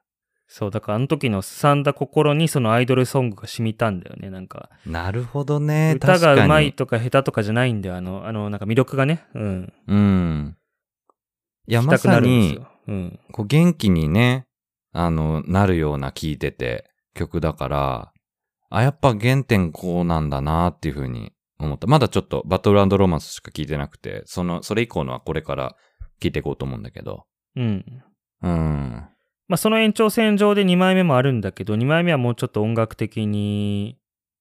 [0.47, 4.69] そう、だからあの時のすさんだ心にそのアイドルソングが染みたんだよね、なんか。
[4.85, 5.93] なるほどね。
[5.97, 9.25] 歌が上手い確とか下手とかじゃないんだよ、あの、あの、なんか魅力がね。
[9.35, 9.73] うん。
[9.87, 10.57] うん。
[11.67, 12.67] いや、まさに、よ。
[12.87, 13.19] うん。
[13.33, 14.47] こう元気にね、
[14.93, 18.13] あの、なるような聴いてて曲だから、
[18.69, 21.87] あ、やっぱ原点こうなんだなっていうふうに思った。
[21.87, 25.75] まだちょっとバトルロマンスしか聴いてなくて、その、それ以降のはこれから
[26.21, 27.25] 聴いていこうと思うんだけど。
[27.55, 27.85] うん。
[28.41, 29.07] うん。
[29.47, 33.97] まあ、その延長線上で2枚目もあるんだけど、2枚目はもうちょっと音楽的に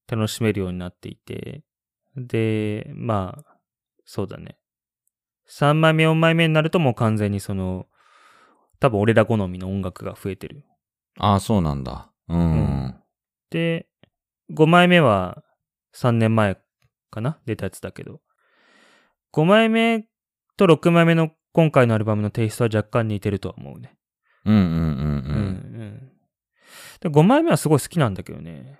[0.09, 1.63] 楽しめるようになっていて、
[2.17, 3.57] で、まあ、
[4.05, 4.59] そうだね。
[5.49, 7.87] 3枚目、4枚目になるともう完全にその、
[8.81, 10.65] 多分俺ら好みの音楽が増えてる。
[11.19, 12.11] ああ、そうなんだ。
[12.29, 12.39] うん。
[12.39, 12.45] う
[12.89, 12.95] ん
[13.49, 13.87] で、
[14.53, 15.45] 5枚目は
[15.95, 16.59] 3年前
[17.13, 17.39] かな？
[17.47, 18.21] 出たやつだけど。
[19.33, 20.05] 5枚目
[20.57, 23.96] と6枚目の今回のアルバムのテイストは若干似てるとは思うね。
[24.47, 26.13] うんうんうんうんうん。
[27.01, 28.79] で、5枚目はすごい好きなんだけどね。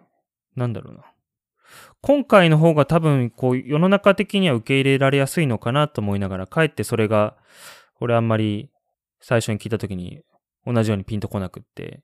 [0.55, 1.05] なんだろうな。
[2.01, 7.37] 今回の方が多分、こう、世の中的には受け入れられやすいのかなと思いながら、かえってそれが、
[8.01, 8.71] 俺あんまり
[9.21, 10.21] 最初に聞いた時に
[10.67, 12.03] 同じようにピンとこなくって、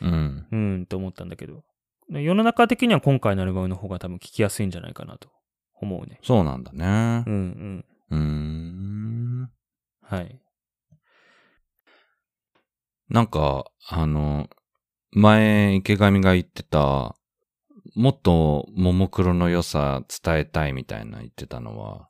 [0.00, 0.46] うん。
[0.50, 0.86] うん。
[0.86, 1.62] と思ったんだけど、
[2.08, 5.28] 世の中的には今回のアルバムの方が多分聞きやすいんじゃないかなと
[5.80, 6.18] 思うね。
[6.22, 7.30] そうなんだねう。
[7.30, 7.84] んうん。
[8.10, 9.50] うーん。
[10.02, 10.40] はい。
[13.10, 14.48] なんか、あの、
[15.10, 17.16] 前、池上が言ってた、
[17.96, 22.08] もっとももクロの良さ伝えたいみたいな言ってたのは、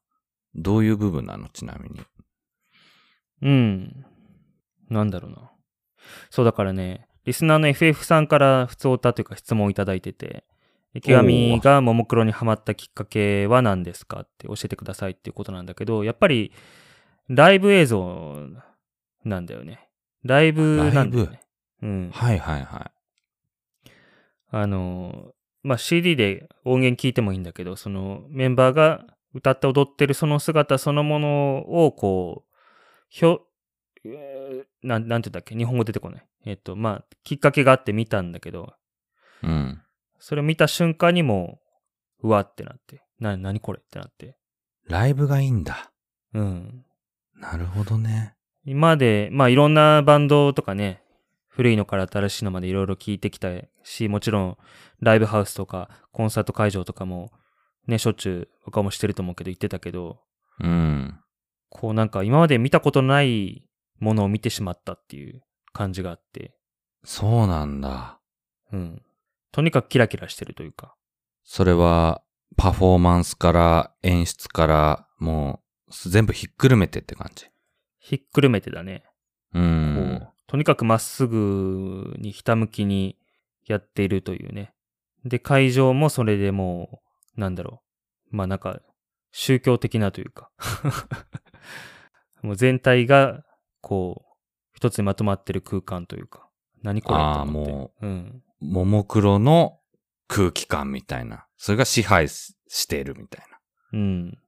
[0.55, 1.48] どういう部分なの？
[1.48, 2.01] ちなみに。
[3.42, 4.05] うん。
[4.90, 5.51] なんだろうな。
[6.28, 10.44] そうだからね、リスナーの FF さんから普通歌というか質問をいただいてて、
[10.92, 16.53] 池上がももクロにハマったきっかけは何ですかって教えてくださいっていうことなんだけど、やっぱり
[17.28, 18.36] ライブ映像
[19.24, 19.89] なんだよね。
[20.25, 21.41] ライブなんだよね。
[21.83, 22.11] うん。
[22.12, 22.93] はいはいは
[24.53, 32.57] あの、まあ、CD で音源聞いてもいいんだけど、そのメンバーが歌って踊ってるその姿そのものをこう、
[33.09, 33.47] ひょ、
[34.05, 35.55] えーなん、なんて言うんだっけ？
[35.55, 36.27] 日本語出てこない。
[36.47, 38.75] えっと、まあ、きっかけがあって見たんだけど、
[39.43, 39.47] い。
[39.47, 39.83] うん。
[40.18, 41.61] それを見た瞬間にも
[42.23, 44.37] う、うわってなって、な、なにこれってなって。
[44.89, 45.93] ライブがいいんだ。
[46.35, 46.85] うん。
[47.35, 48.35] なるほどね。
[48.64, 51.02] 今まで、まあいろんなバンドとかね、
[51.48, 53.48] 古いのから新しいのまでいろいろ聞いてきた
[53.82, 54.58] し、もちろん
[55.00, 57.30] ライブハウスとかコンサート会場とかも
[57.86, 60.20] ね、しょっちゅう他もしてると思うけど言ってたけど、
[60.61, 61.18] うん。
[61.68, 63.64] こうなんか今まで見たことのない
[63.98, 65.42] ものを見てしまったっていう
[65.72, 66.54] 感じがあって、
[67.04, 68.20] そうなんだ。
[68.72, 69.02] うん。
[69.52, 70.94] とにかくキラキラしてるというか、
[71.44, 72.22] それは、
[72.56, 77.46] パフォーマンスから演出から、もう、全部ひっくるめてって感じ。
[78.01, 79.05] ひっくるめてだね。
[79.53, 79.59] う。
[79.59, 83.16] こうんとにかくまっすぐにひたむきに
[83.66, 84.74] やっているというね。
[85.24, 87.03] で、会場もそれでも
[87.36, 87.82] う、なんだろ
[88.32, 88.36] う。
[88.36, 88.80] まあなんか、
[89.30, 90.51] 宗教的なというか。
[92.42, 93.44] もう全体が、
[93.80, 94.36] こう、
[94.72, 96.48] 一つにまとまってる空間というか。
[96.82, 97.20] 何これ？
[97.20, 97.72] あーと思って。
[97.72, 98.42] もうん。
[98.61, 99.78] ももクロの
[100.26, 101.46] 空気感みたいな。
[101.59, 103.44] それが支配ししているみたい
[103.92, 104.38] うん。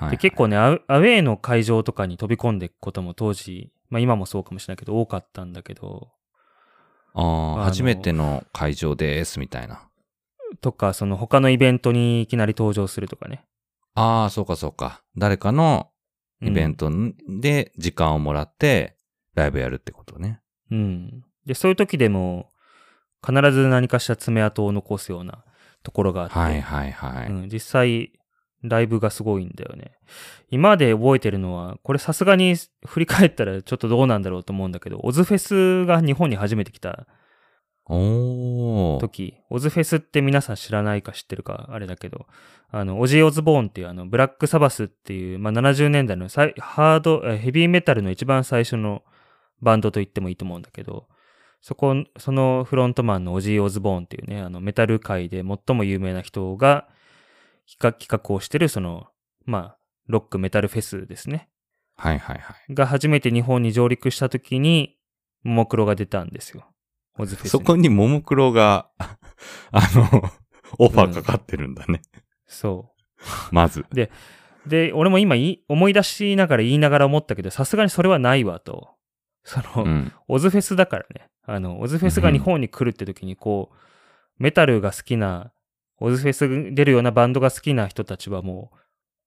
[0.00, 0.06] な。
[0.06, 6.08] はい、で、結構ね、アウェーの会場とかに飛び込んでいくことも当時、まあ今もそうかもしれないけど、多かったんだけど、
[7.14, 7.22] ああ、
[7.58, 9.88] の初めての会場ですみたいな。
[10.60, 13.44] とか、その他のイベントにいきなり登場するとかね。
[13.94, 15.02] ああ、そうかそうか。
[15.16, 15.90] 誰かの
[16.42, 16.90] イベント
[17.28, 18.96] で時間をもらって、
[19.34, 20.40] ライブやるってことね。
[20.70, 21.24] うん。
[21.46, 22.50] で、そういう時でも、
[23.26, 25.44] 必ず何かしら爪痕を残すような
[25.82, 27.28] ところがあって、はいはいはい。
[27.28, 28.12] うん、実際、
[28.68, 29.92] ライブがすごいんだよね。
[30.50, 32.54] 今まで覚えてるのは、これさすがに
[32.84, 37.06] 振り返ったらちょっとどうなんだろうと思うんだけど、オズフェスが日本に初めて来た。
[37.88, 42.26] 時、オズフェスって皆さん知らないか知ってるかあれだけど、
[42.70, 49.02] あの、オジー・オズボーンっていうあの、ブラック・サバスっていう、まあ、70年代のハード、えヘビーメタルの一番最初の
[49.60, 51.06] バンドと言ってもいいと思うんだけど、
[51.60, 56.88] そこ、そのフロントマンのオジー・オズボーンっていうね、あの、メタル界で最も有名な人が
[57.68, 59.08] 企画企画をしてる、その、
[59.44, 61.48] まあ、ロックメタルフェスですね。
[61.96, 62.74] はいはいはい。
[62.74, 64.96] が初めて日本に上陸した時に、
[65.42, 66.66] ももクロが出たんですよ。
[67.18, 67.50] オズフェスに。
[67.50, 70.22] そこにももクロが、 あの、
[70.78, 72.02] オファーかかってるんだね。
[72.46, 73.54] そう。
[73.54, 73.84] まず。
[74.66, 75.36] で、俺も今
[75.68, 78.90] 思い出しながら言いながら思ったけど、さすがにそれはないわと。
[79.44, 80.12] その、うん。
[80.28, 81.28] オズフェスだからね。
[81.44, 83.76] あの、オズフェスが日本に来るって時に、こう、
[84.38, 85.52] メタルが好きな、
[85.98, 88.70] オズフェス出るようなバンドが好きな人たちはも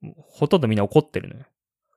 [0.03, 1.45] う、ほとんどみんな怒ってるのよ。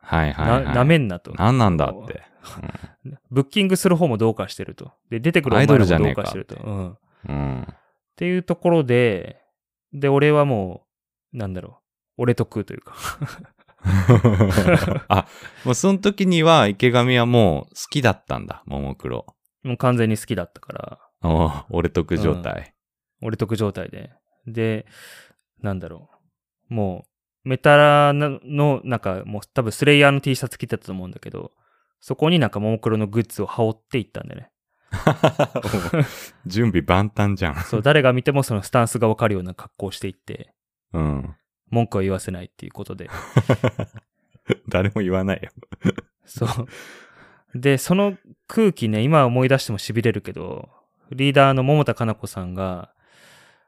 [0.01, 0.65] はいはい、はい。
[0.65, 1.33] な、なめんなと。
[1.35, 2.23] なんなんだって。
[3.31, 4.93] ブッキングする方もどうかしてると。
[5.11, 6.57] で、出てくるお前アイドらもルじゃねえかどうかしてると。
[6.57, 6.91] うん。
[6.93, 6.99] っ
[7.29, 7.67] うん。
[8.17, 9.41] ていうところで、
[9.93, 10.87] で、俺はも
[11.33, 11.79] う、なんだろ
[12.19, 12.23] う。
[12.23, 12.95] 俺と食うというか。
[15.09, 15.27] あ、
[15.65, 19.27] もうその時には池上はもう好きだったんだ、ももクロ。
[19.63, 20.99] もう完全に好きだったから。
[21.23, 22.75] おう俺得状態。
[23.23, 24.11] 俺得状態で。
[24.47, 24.87] で、
[25.61, 26.11] なんだろ
[26.71, 26.75] う。
[26.75, 27.07] も
[27.45, 31.53] う、メタラの、なんか、もう多分スレイヤーの T シャツ着てたと思うんだけど、
[32.01, 34.51] そこになんかももクロのグッズを羽織っていったんでね。
[36.47, 37.57] 準備万端じゃん。
[37.63, 40.53] そう、誰が見てもそのスタンスがわかるような格好をしていって、
[40.93, 41.37] うん。
[41.71, 43.09] 文句を言わせないっていうことで。
[44.69, 45.51] 誰も言わないよ。
[46.25, 47.59] そう。
[47.59, 48.17] で、その
[48.47, 50.69] 空気ね、今思い出しても痺れるけど、
[51.11, 52.93] リーダーの桃田かな子さんが、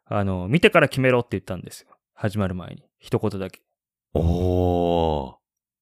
[0.07, 1.89] あの、見てから決めろって言ったんですよ。
[2.15, 2.85] 始まる前に。
[2.99, 3.61] 一言だけ。
[4.15, 5.35] おー。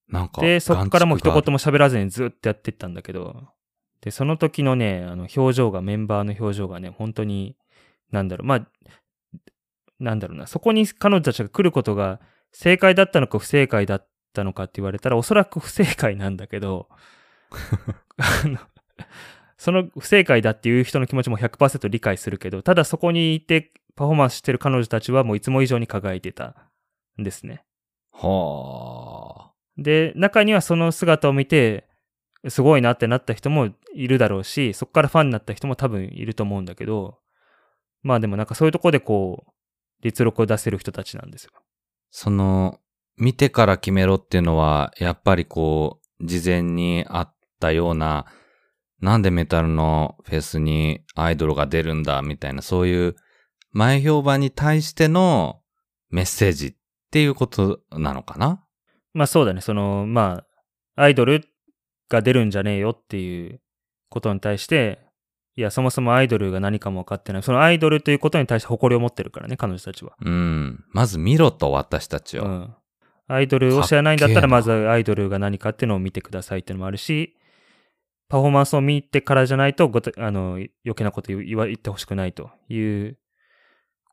[0.09, 0.41] なんか。
[0.41, 1.41] で、そこからもう一言も。
[1.53, 3.49] も喋らずにずっとやっていったんだけど、
[4.01, 7.55] で、その時のね、あの、表情が、メンバーの表情がね、本当に、
[8.11, 8.67] なんだろう、まあ、
[9.99, 12.19] なんだろうな、そこに彼女たちが来ることが
[12.51, 16.89] 正解だったのか不正解だったのかって言われたら、おそらく不正解なんだけど、
[18.17, 18.59] あの
[19.57, 26.71] その不正解だっていう人の気持ちも100%理解するけど、ただそこにいてパフォーマンスしてる彼女たちはもういつも以上に輝いてた
[27.19, 27.63] んですね。
[28.11, 31.87] はで、中にはその姿を見て、
[32.49, 37.19] すごいなってなった人もいるだろうし、そこからファンになった人も多分いると思うんだけど、
[38.01, 39.51] まあでもなんかそういうとこでこう、
[40.03, 41.51] 実力を出せる人たちなんですよ。
[42.11, 42.79] その、
[43.17, 48.25] 見てから決めろっていうのは、やっぱりこう、事前にあったような、
[48.99, 53.15] なんでメタルのフェスにアイドルが出るんだみたいな、そういう
[53.73, 55.59] 前評判に対しての
[56.09, 56.73] メッセージっ
[57.11, 58.63] ていうことなのかな？
[59.13, 60.43] まあそうだね、その、ま
[60.95, 61.43] あ、アイドル
[62.09, 63.59] が出るんじゃねえよっていう
[64.09, 64.99] ことに対して、
[65.55, 67.43] いや、そもそもアイドルが何かも分かってない。
[67.43, 70.13] そのアイドルということに対して誇りを持ってるからね、彼女たちは。
[70.19, 70.83] うん。
[70.91, 72.43] まず見ろと、私たちを。
[72.43, 72.75] うん。
[73.27, 77.37] アイドルを知らないんだったら、まずアイドルが何かっていうのを見てくださいっていうのもあるし、
[78.29, 83.17] パフォーマンスを見てからじゃないとあの、余計なこと言言ってほしくないという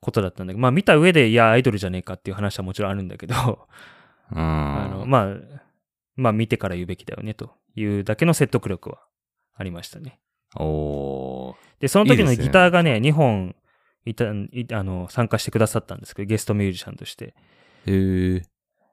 [0.01, 3.35] ことだったんだけど、まあ見た上で、いや、アイドルじゃねえかっていう話はもちろんあるんだけど、
[4.33, 4.39] うん。
[4.39, 5.37] あの、まあ、
[6.17, 9.01] まあ見てから言うべきだよねというだけの説得力は
[9.55, 10.21] ありましたね。
[10.57, 13.55] で、その時のギターがね、2本
[14.05, 17.35] いたいあの参加してくださったんですけど、ゲストミュージシャンとして。
[17.87, 18.43] へえ。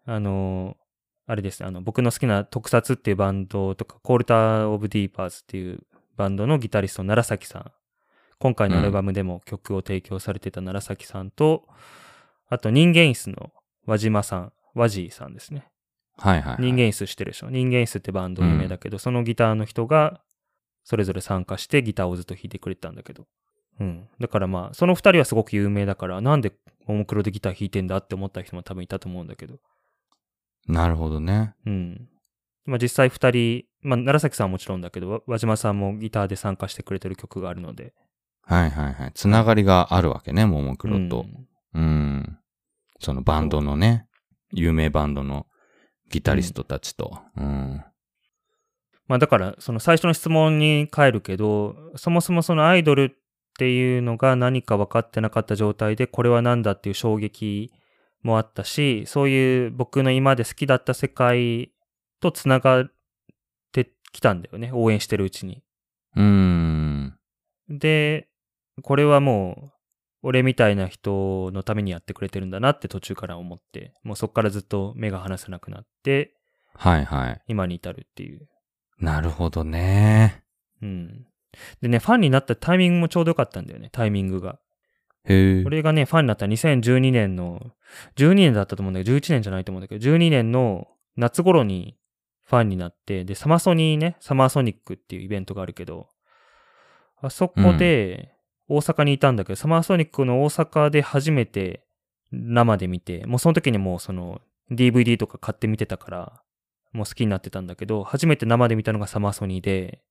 [0.05, 0.77] あの、
[1.25, 5.81] あれですね、あの、僕の好きな特撮っていうバンドとか、 COALTAR OF THE DEEPERS っていう
[6.15, 7.71] バンドのギタリスト、奈良崎さん。
[8.39, 11.67] 今回のアルバムでも曲を提供されてた奈良崎さんと、
[12.49, 13.51] あと人間椅子の
[13.85, 15.65] 輪島さん、和ジーさんですね。
[16.17, 16.61] はいはい、はい。
[16.61, 17.49] 人間椅子してるでしょ？
[17.49, 20.21] 人間椅子ってバンド有名だけど、そのギターの人が
[20.83, 23.25] それぞれ参加してギターをずっと弾いてくれてたんだけど。
[23.79, 24.07] うん。
[24.19, 26.53] だからまあ、その二人はすごく有名だから、なんで
[26.85, 29.59] ももクロでギター弾いてんだって思った人も多分いたと思うんだけど。
[30.67, 31.55] なるほどね。
[31.65, 32.07] うん。
[32.65, 37.93] まあ実際二人、まあ奈良崎さんはもちろんだけど、わ輪島さんもギターで参加してくれてる曲があるので。
[38.47, 39.11] はいはいはい。
[39.13, 41.21] つながりがあるわけね、ももクロと。
[41.21, 42.37] うんうん。
[42.99, 44.07] そのバンドのね、
[44.51, 45.45] 有名バンドの
[46.09, 47.19] ギタリストたちと。
[47.37, 47.83] うん。
[49.07, 53.09] まあだから、その最初の質問に帰るけど、そもそもそのアイドルっ
[53.57, 57.71] ていうのが何か分かってなかった状態で、これは何だっていう衝撃
[58.23, 61.71] もあったし、そういう僕の今まで好きだった世界
[62.21, 62.91] とつながっ
[63.71, 65.63] てきたんだよね、応援してるうちに。
[66.15, 67.17] うーん。
[67.69, 68.29] で、
[68.83, 69.77] これはもう、
[70.23, 76.33] 俺みたいな人のためにやってくれてるんだなって途中から思って、もうそっからずっと目が離せなくなって、
[76.73, 77.41] はいはい。
[77.47, 78.47] 今に至るっていう。
[78.99, 80.43] なるほどね。
[80.81, 81.25] うん。
[81.81, 84.59] でね、ファンになったタイミングもちょうどよかったんだよね、タイミングが。
[85.25, 85.63] へえ。
[85.65, 87.71] 俺がね、ファンになった2012年の、
[88.17, 91.97] 12年だったと思うんだけど、11年じゃないと思うんだけど、12年の夏頃に
[92.43, 96.09] ファンになって、で、サマソニーね、サマーソニックっていうイベントがあるけど、
[97.21, 98.36] あそこで、
[98.69, 101.83] 大阪にいたんだけど、サマーソニックの大阪で初めて
[102.31, 104.41] 生で見て、もうその時にもうその
[104.71, 106.41] DVD とか買って見てたから、
[106.91, 110.01] もう好きになってたんだけど、初めて生で見たのがサマーソニーで、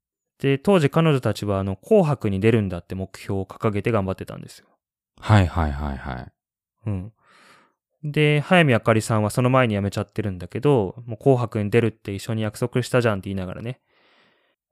[0.40, 4.66] で、当時彼女たちはあの、紅白に出るんだって目標を掲げて頑張ってたんですよ。
[5.20, 6.32] はいはいはいはい。
[6.86, 7.12] うん。
[8.04, 13.80] で、早見あかりさんはその前に辞めちゃってるんだけど、もう紅白に出るって一緒に約束したじゃんって言いながらね。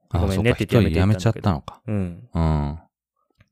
[0.09, 1.81] あ、ごめんねって言って人辞めちゃったのか。
[1.87, 2.29] うん。
[2.33, 2.79] うん。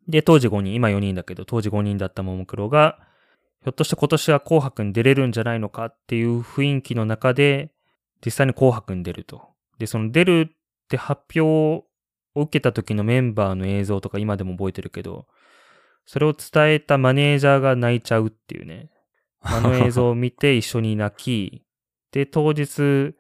[0.08, 3.00] で、当時5人、今4人だけど、当時5人だったももクロが、
[3.64, 7.72] ひょっとして今年は紅白に出れるんじゃないのかっていう雰囲気の中で、
[8.24, 9.42] 実際に紅白に出ると。
[9.80, 11.86] で、その出るって発表を
[12.36, 15.28] 受けた時のメンバーの映像とか今でも覚えてるけど、
[16.06, 18.90] それを伝えたマネージャーが泣いちゃうっていうね。
[19.42, 21.66] あの映像を見て 一緒に泣き、
[22.12, 23.16] で、当日、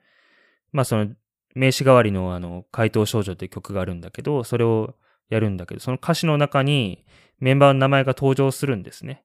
[0.71, 1.09] まあその、
[1.55, 4.95] 名詞代わりのあの、怪盗少女っていう曲があるんだけど、それを
[5.29, 7.05] やるんだけど、その歌詞の中に
[7.39, 9.23] メンバーの名前が登場するんですね。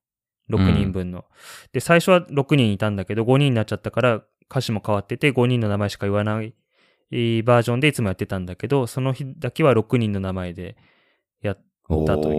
[0.50, 1.26] 6人分の。
[1.72, 6.54] で、最初は6人いたんだけど、5人になっちゃったから歌詞も変わってて、5人の名前しか言わない
[7.10, 10.76] バージョンでいつもやってたんだけど、その日だけは6人の名前で
[11.42, 12.34] やっおだという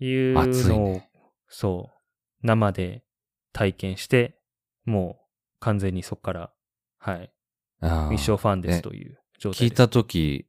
[0.00, 1.10] いうのを、ね
[1.48, 3.04] そう、生で
[3.52, 4.36] 体験して、
[4.84, 5.24] もう
[5.60, 6.52] 完全にそこから、
[6.98, 7.32] はい、
[7.80, 9.64] あー一生ファンですという状態です。
[9.64, 10.46] 聞いたとき、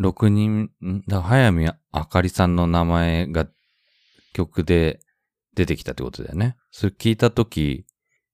[0.00, 3.46] 6人、んだ早見あかりさんの名前が
[4.32, 5.00] 曲で
[5.54, 6.56] 出てきたってことだよね。
[6.70, 7.86] それ聞いたとき、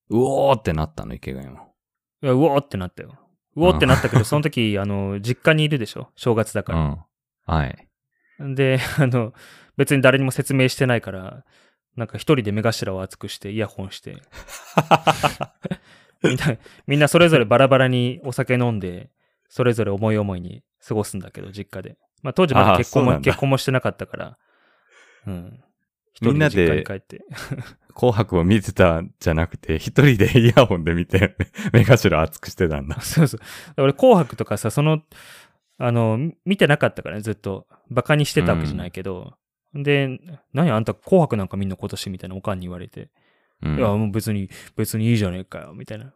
[0.08, 1.74] うおーってなったの、池上も。
[2.22, 3.18] いやうおーってなったよ。
[3.56, 6.10] うおーってなったけど、その時、 あの、実家にいるでしょ？
[6.16, 6.98] 正月だかうん。
[7.46, 7.88] はい。
[8.38, 8.54] ら。
[8.54, 9.34] で、あの、
[9.76, 11.44] 別に誰にも説明してないから、
[11.96, 14.16] なんか一人で目頭を熱くしてイヤホンして、
[16.22, 16.56] みんな、
[16.86, 19.10] みんなそれぞれバラバラにお酒飲んで、
[19.48, 21.96] それぞれ思い思いに過ごすんだけど、実家で。
[22.22, 24.38] まあ当時まだ結婚も、結婚もしてなかったから、
[25.26, 25.60] うん。
[26.14, 27.24] 一みんなで人で実家に帰って。
[27.94, 31.36] 紅白を見てたんじゃなくて、一人でイヤホンで見て、
[31.72, 33.00] 目頭熱くしてたんだ。
[33.02, 33.40] そうそう。
[33.76, 35.02] 俺、紅白とかさ、その、
[35.78, 37.66] あの、み見てなかったからね、ずっと。
[37.90, 39.34] バカにしてたわけじゃないけど。
[39.74, 40.18] で、
[40.52, 42.10] 何あんた紅白なんか見んの今年？
[42.10, 43.10] みたいなおかんに言われて。
[43.62, 46.14] うんいや、もう別に、別にいいじゃねえかよ、みたいな。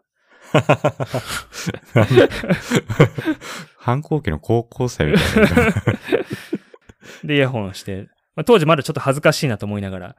[3.79, 5.49] 反抗期の高校生みたいな。
[7.25, 8.09] で、イヤホンして。
[8.37, 10.17] まあ、当時まだちょっと恥ずかしいなと思いながら、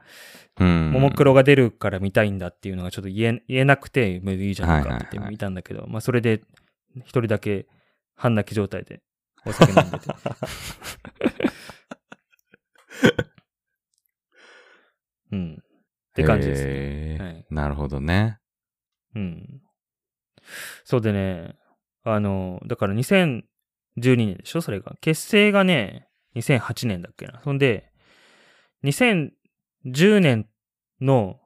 [0.58, 0.92] うん。
[0.92, 6.42] ももクロが出るから見たいんだっていうのがちょっと言え言えなくて、いいじゃないかって言ってはいはいはい見たんだけど、まあそれで
[7.00, 7.66] 一人だけ
[8.14, 9.02] 半泣き状態で
[9.44, 10.06] お酒飲んでて。
[15.32, 15.54] うん。
[15.54, 15.56] っ
[16.14, 17.18] て感じですね。
[17.20, 18.38] はいなるほどね。
[19.14, 19.60] うん。
[20.84, 21.56] そうでね、
[22.04, 23.42] あの、だから2012
[24.02, 24.60] 年でしょ？
[24.60, 24.94] それが。
[25.00, 27.40] 結成がね、2008年だっけな。
[27.42, 27.90] そんで、
[28.84, 30.46] 2010年
[31.00, 31.40] の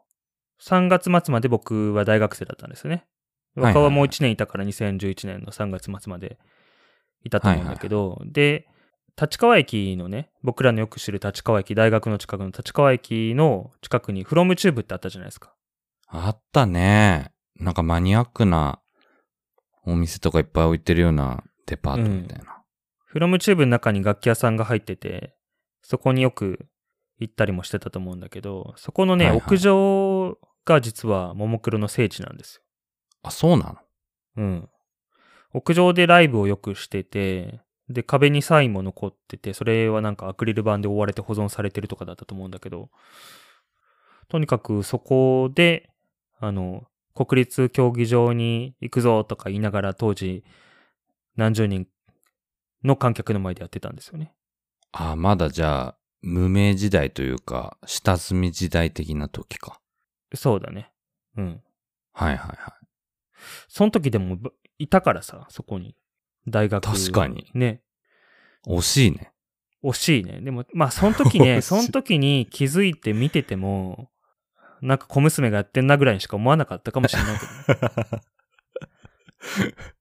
[0.60, 2.96] 3月末まで僕は大学生だったんですよね。
[2.96, 3.10] はいはい
[3.56, 6.38] 若はもう1年いたから2011年の3月末まで
[7.24, 8.68] いたと思うんだけど、で、
[9.20, 15.52] 立川駅のね、僕らのよく知る立川駅、大学の近くの立川駅の近くにフロムチューブってあったじゃないですか。
[16.06, 17.32] あったね。
[17.56, 18.79] なんかマニアックな
[19.84, 22.62] お店とかいっぱい置いてるようなデパートみたいな。
[23.04, 25.34] フロムチューブの中に楽器屋さんが入ってて、
[25.82, 26.66] そこによく
[27.18, 32.62] 行ったりもしてたと思うんだけど、そこのね、はいはい屋上が実はももクロの聖地なんですよ。
[33.22, 33.76] あ、そうなの？
[34.36, 34.68] うん。
[35.52, 42.90] 屋上でライブをよくしてて、で、壁にサインも残ってて、それはなんかアクリル板で覆われて保存されてるとかだったと思うんだけど、
[44.28, 45.90] とにかくそこで、
[46.38, 46.84] あの、
[47.14, 50.44] 国立競技場に行くぞとか言いながら当時
[51.36, 51.86] 何十人
[52.84, 54.34] の観客の前でやってたんですよね。
[54.92, 59.80] あ、まだじゃあ、無名時代というか、下積み時代的な時か。
[60.34, 60.92] そうだね。
[61.36, 61.62] うん。
[62.12, 62.58] はいはいはい。
[63.68, 65.96] その時でもばいたからさ、そこに。
[66.48, 66.82] 大学。
[66.82, 67.82] 確かにね。
[68.66, 69.32] 惜しいね。
[69.82, 70.40] 惜しいね。
[70.40, 74.10] でも、まあ、その時ね、その時に気づいて見てても、
[74.82, 78.22] なんか小娘がやってんなぐらいにしか思わなかったかもしれないけどね。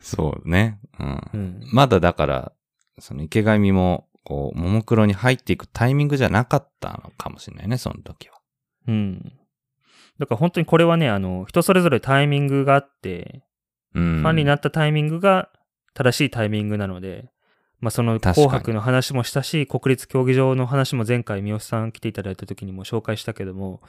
[0.00, 0.78] そうね。
[0.98, 1.30] うん。
[1.32, 1.60] うん。
[1.72, 2.52] まだだから、
[2.98, 8.40] その池上も、こう、ももクロに入っていくタイミングじゃなかったのかもしれないね、その時は。
[8.88, 9.32] うん。
[10.18, 13.42] だから本当にこれはね、あの、人それぞれタイミングがあって、
[13.94, 14.20] うん。
[14.22, 15.50] ファンになったタイミングが
[15.94, 17.30] 正しいタイミングなので、
[17.80, 23.82] まあその紅白の話もしたし、国立競技場の話も前回三好さん来ていただいた時にも紹介したけども、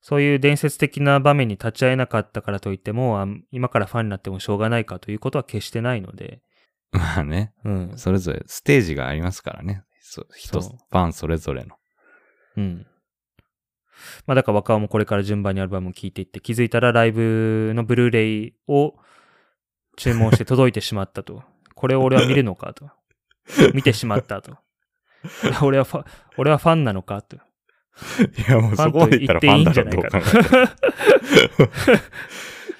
[0.00, 6.42] そういう伝説的な場面に立ち会えなかったからといっても、あ今からファンになってもしょうがないかということは決してないので、
[6.90, 7.92] まあね、うん。
[7.96, 9.82] それぞれステージがありますからね。
[10.00, 11.76] そう人、ファンそれぞれの。
[12.56, 12.86] うん。
[14.26, 18.94] まあだから若尾もこれから順番にアルバムを聴いていって、気づいたらライブのブルーレイを
[19.96, 21.42] 注文して届いてしまったと。
[21.74, 22.90] これを俺は見るのかと。
[23.74, 24.56] 見てしまったと。
[25.62, 27.36] 俺はファ、俺はファンなのかと。
[27.36, 27.40] い
[28.48, 30.26] や、もうファンと言っていいんじゃないかと。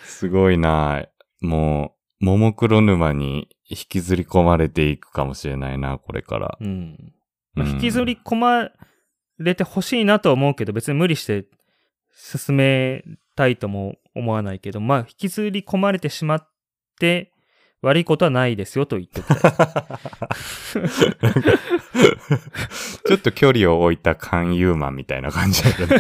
[0.05, 1.07] すごいな
[1.41, 6.57] もう、ももクロ沼に引きずり込まれていくかもしれないな、これから。
[6.61, 7.13] うん。
[7.55, 8.71] まあうん引きずり込ま
[9.39, 11.47] れてほしいなとは思うけど、別に無理して
[12.15, 13.05] 進め
[13.37, 16.49] たいとも思わないけど、まあ、引きずり込まれてしまっ
[17.01, 17.32] て、
[17.83, 19.53] 悪いことはないですよと言っておきたい。
[23.07, 25.97] ちょっと距離を置いた勧誘マンみたいな感じだけど。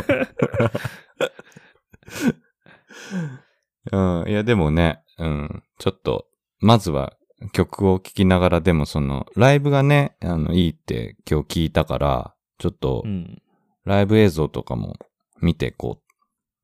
[4.22, 6.28] うん、いやでもね、うん、ちょっと、
[6.60, 7.16] まずは
[7.52, 13.42] 曲を聴きながらでもその、ライブがね、あの、いいって今日聞いたから、ちょっとう、ん。
[13.84, 14.96] ライブ映像とかも
[15.40, 16.00] 見ていこ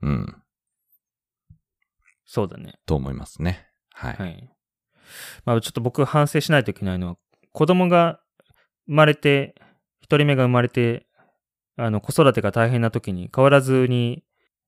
[0.00, 0.06] う。
[0.06, 0.42] うん、
[2.24, 2.74] そうだね。
[2.86, 3.66] と思いますね。
[3.92, 4.16] はい。
[4.16, 4.57] はい。
[5.44, 7.16] まあちょっと僕反省しないといけないのは、
[7.52, 8.20] 子供が
[8.86, 9.54] 生まれて、
[10.00, 11.06] 一人目が生まれて、
[11.76, 14.24] あの、子育てが大変な時に変わらずに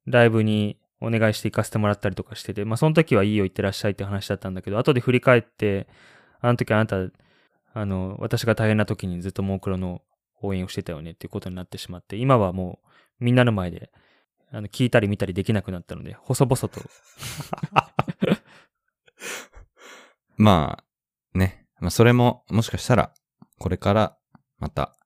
[0.06, 5.88] ライブにお願いして行かせてもらったりとかしてて、まあその時はいいよ行ってらっしゃいって話だったんだけど、後で振り返って、
[6.40, 6.96] あの時あなた、
[7.72, 10.02] あの、私が大変な時にずっとモークロの
[10.42, 12.80] 応援をしてたよねっていうことになってしまって、今はも
[13.20, 13.90] うみんなの前で、
[14.52, 16.68] あの、聞いたり見たりできなくなったので、細々と
[20.42, 20.82] ま
[21.34, 21.66] あ、ね。
[21.80, 23.12] まあ、それも、もしかしたら、
[23.58, 24.16] これから、
[24.58, 24.96] また、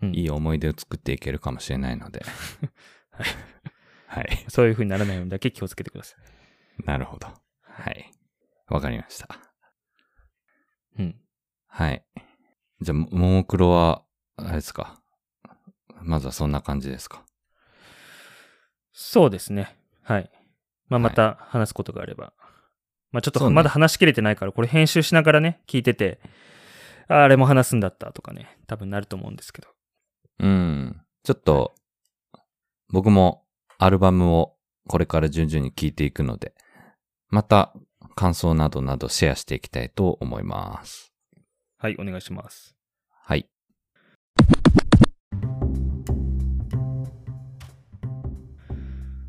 [0.00, 2.24] うんいい思い出を作っていけるかもしれないので。
[3.14, 3.26] はい
[4.08, 4.44] はい。
[4.48, 6.84] そういう風にならないようにだけ気をつけてください。
[6.84, 7.28] なるほど。
[7.62, 8.10] はい。
[8.66, 9.28] わかりました。
[10.98, 11.20] うん。
[11.68, 12.04] はい。
[12.80, 14.04] じゃあ、もももクロは、
[14.36, 15.00] あれですか？
[16.02, 17.24] まずはそんな感じですか？
[18.92, 19.78] そうですね。
[20.02, 20.30] はい。
[20.88, 22.32] まあ、はいまた話すことがあれば。
[23.12, 26.18] まあ、ちょっとまだ話しきれてないから、これ編集しながらね、聞いてて、
[27.08, 29.68] ああれも話すんだったとかね、多分なると思うんですけど。
[30.40, 31.00] うん。
[31.22, 31.74] ちょっと、
[32.88, 33.44] 僕も
[33.78, 34.56] アルバムを
[34.88, 36.54] これから順々に聴いていくので、
[37.28, 37.74] また
[38.14, 41.12] 感想などなどシェアしていきたいと思います。
[41.78, 42.74] はい、お願いします。
[43.08, 43.48] はい。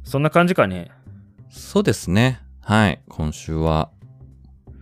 [0.04, 0.92] そんな感じかね。
[1.50, 2.40] そうですね。
[2.64, 3.02] はい。
[3.10, 3.90] 今週は、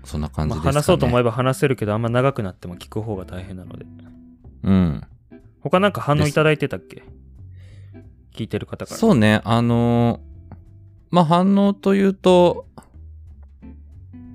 [0.03, 0.73] そんな感じまあ、ですかね。
[0.75, 3.85] 話そうと思えば話せるけど、あんま長くなっても聞く方が大変なので。
[4.63, 5.03] うん。
[5.61, 7.03] 他なんか反応いただいてたっけ？
[8.33, 8.97] 聞いてる方から。
[8.97, 9.41] そうね。
[9.43, 10.31] あのー
[11.11, 12.67] まあ、反応というと、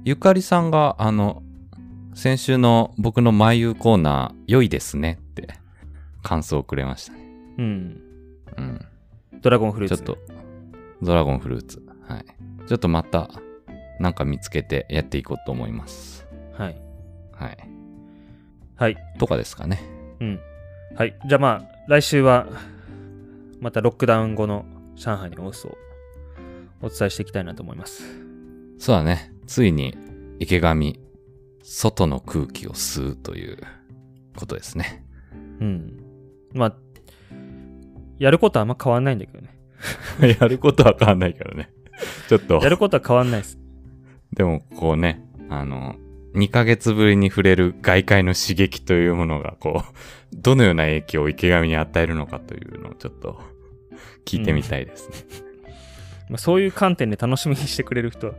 [0.05, 1.43] ゆかりさんが、あの、
[2.15, 5.49] 先週の僕の眉コーナー、良いですねって
[6.23, 7.21] 感想をくれましたね。
[7.59, 8.01] うん。
[8.57, 8.87] うん。
[9.41, 10.19] ドラゴンフルーツ、ちょっと、
[11.01, 11.83] ドラゴンフルーツ。
[12.09, 12.25] はい。
[12.67, 13.31] ちょっとまた、
[13.99, 16.27] なんか見つけてやっていこうと思います。
[16.53, 16.81] はい。
[17.33, 17.57] はい。
[18.77, 18.97] はい。
[19.19, 19.81] とかですかね。
[20.21, 20.41] うん。
[20.95, 21.19] はい。
[21.27, 22.47] じゃあまあ、来週は、
[23.61, 25.77] またロックダウン後の上海の様子を
[26.83, 28.03] お伝えしていきたいなと思います。
[28.79, 29.33] そうだね。
[29.47, 29.97] ついに
[30.39, 30.99] 池上、
[31.63, 33.59] 外の空気を吸うという
[34.37, 35.05] ことですね。
[35.61, 36.01] うん。
[36.53, 36.77] まあ、
[38.19, 39.57] やることはあんま変わんないんだけどね。
[40.41, 41.71] やることは変わんないからね。
[42.29, 43.59] ちょっとや、ることは変わんないです。
[44.33, 45.97] でもこうね、あの、
[46.35, 49.95] 2ヶ月ぶりに触れる外界の刺激というものが、こう、
[50.37, 53.41] どのような影響を池上に与えるのかというのをちょっと
[54.27, 55.17] 聞いてみたいですね。
[56.29, 58.35] まあ、そういう観点で楽しみにしてくれる人は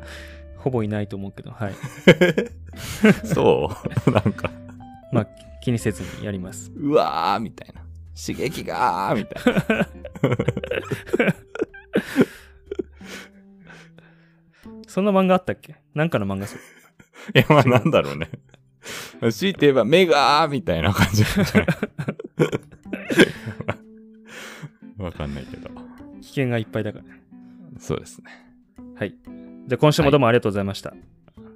[0.57, 1.73] ほぼいないと思うけど、はい。
[3.23, 3.71] そ
[4.05, 4.11] う？
[4.11, 4.51] なんか、
[5.11, 5.27] まあ、
[5.61, 6.71] 気にせずにやります。
[6.75, 7.81] うわーみたいな。
[8.19, 11.35] 刺激がーみたいな。
[14.87, 15.75] そんな漫画あったっけ？
[15.93, 16.61] なんかの漫画それ
[17.41, 18.29] いや、まあなんだろうね。
[19.31, 21.67] 強いて言えば、目がーみたいな感じなんじゃない
[24.97, 25.69] わかんないけど。
[26.21, 27.21] 危険がいっぱいだからね。
[27.79, 28.31] そうですね。
[28.95, 29.13] はい。
[29.67, 30.93] じゃあ今週もどうもありがとうございました。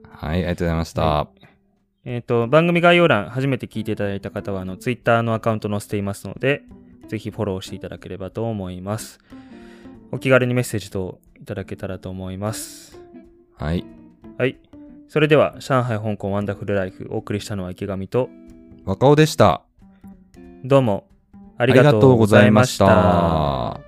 [0.09, 1.01] はい、ありがとうございました。
[1.01, 1.29] は
[2.03, 6.63] えっ、と、番組概要欄、初めて聞いていただいた方は、あの、ツイッターのアカウント載せていますので、
[7.07, 9.19] ぜひフォローしていただければと思います。
[10.11, 12.90] お気軽にメッセージといただけたらと思います。
[13.62, 13.86] はい。
[14.39, 14.57] はい。
[15.07, 18.28] それでは、上海、香港、ワンダフルライフ、お送りしたのは池上と、
[18.86, 19.62] 若尾でした。
[20.64, 21.07] どうも
[21.57, 23.80] ありがとうございました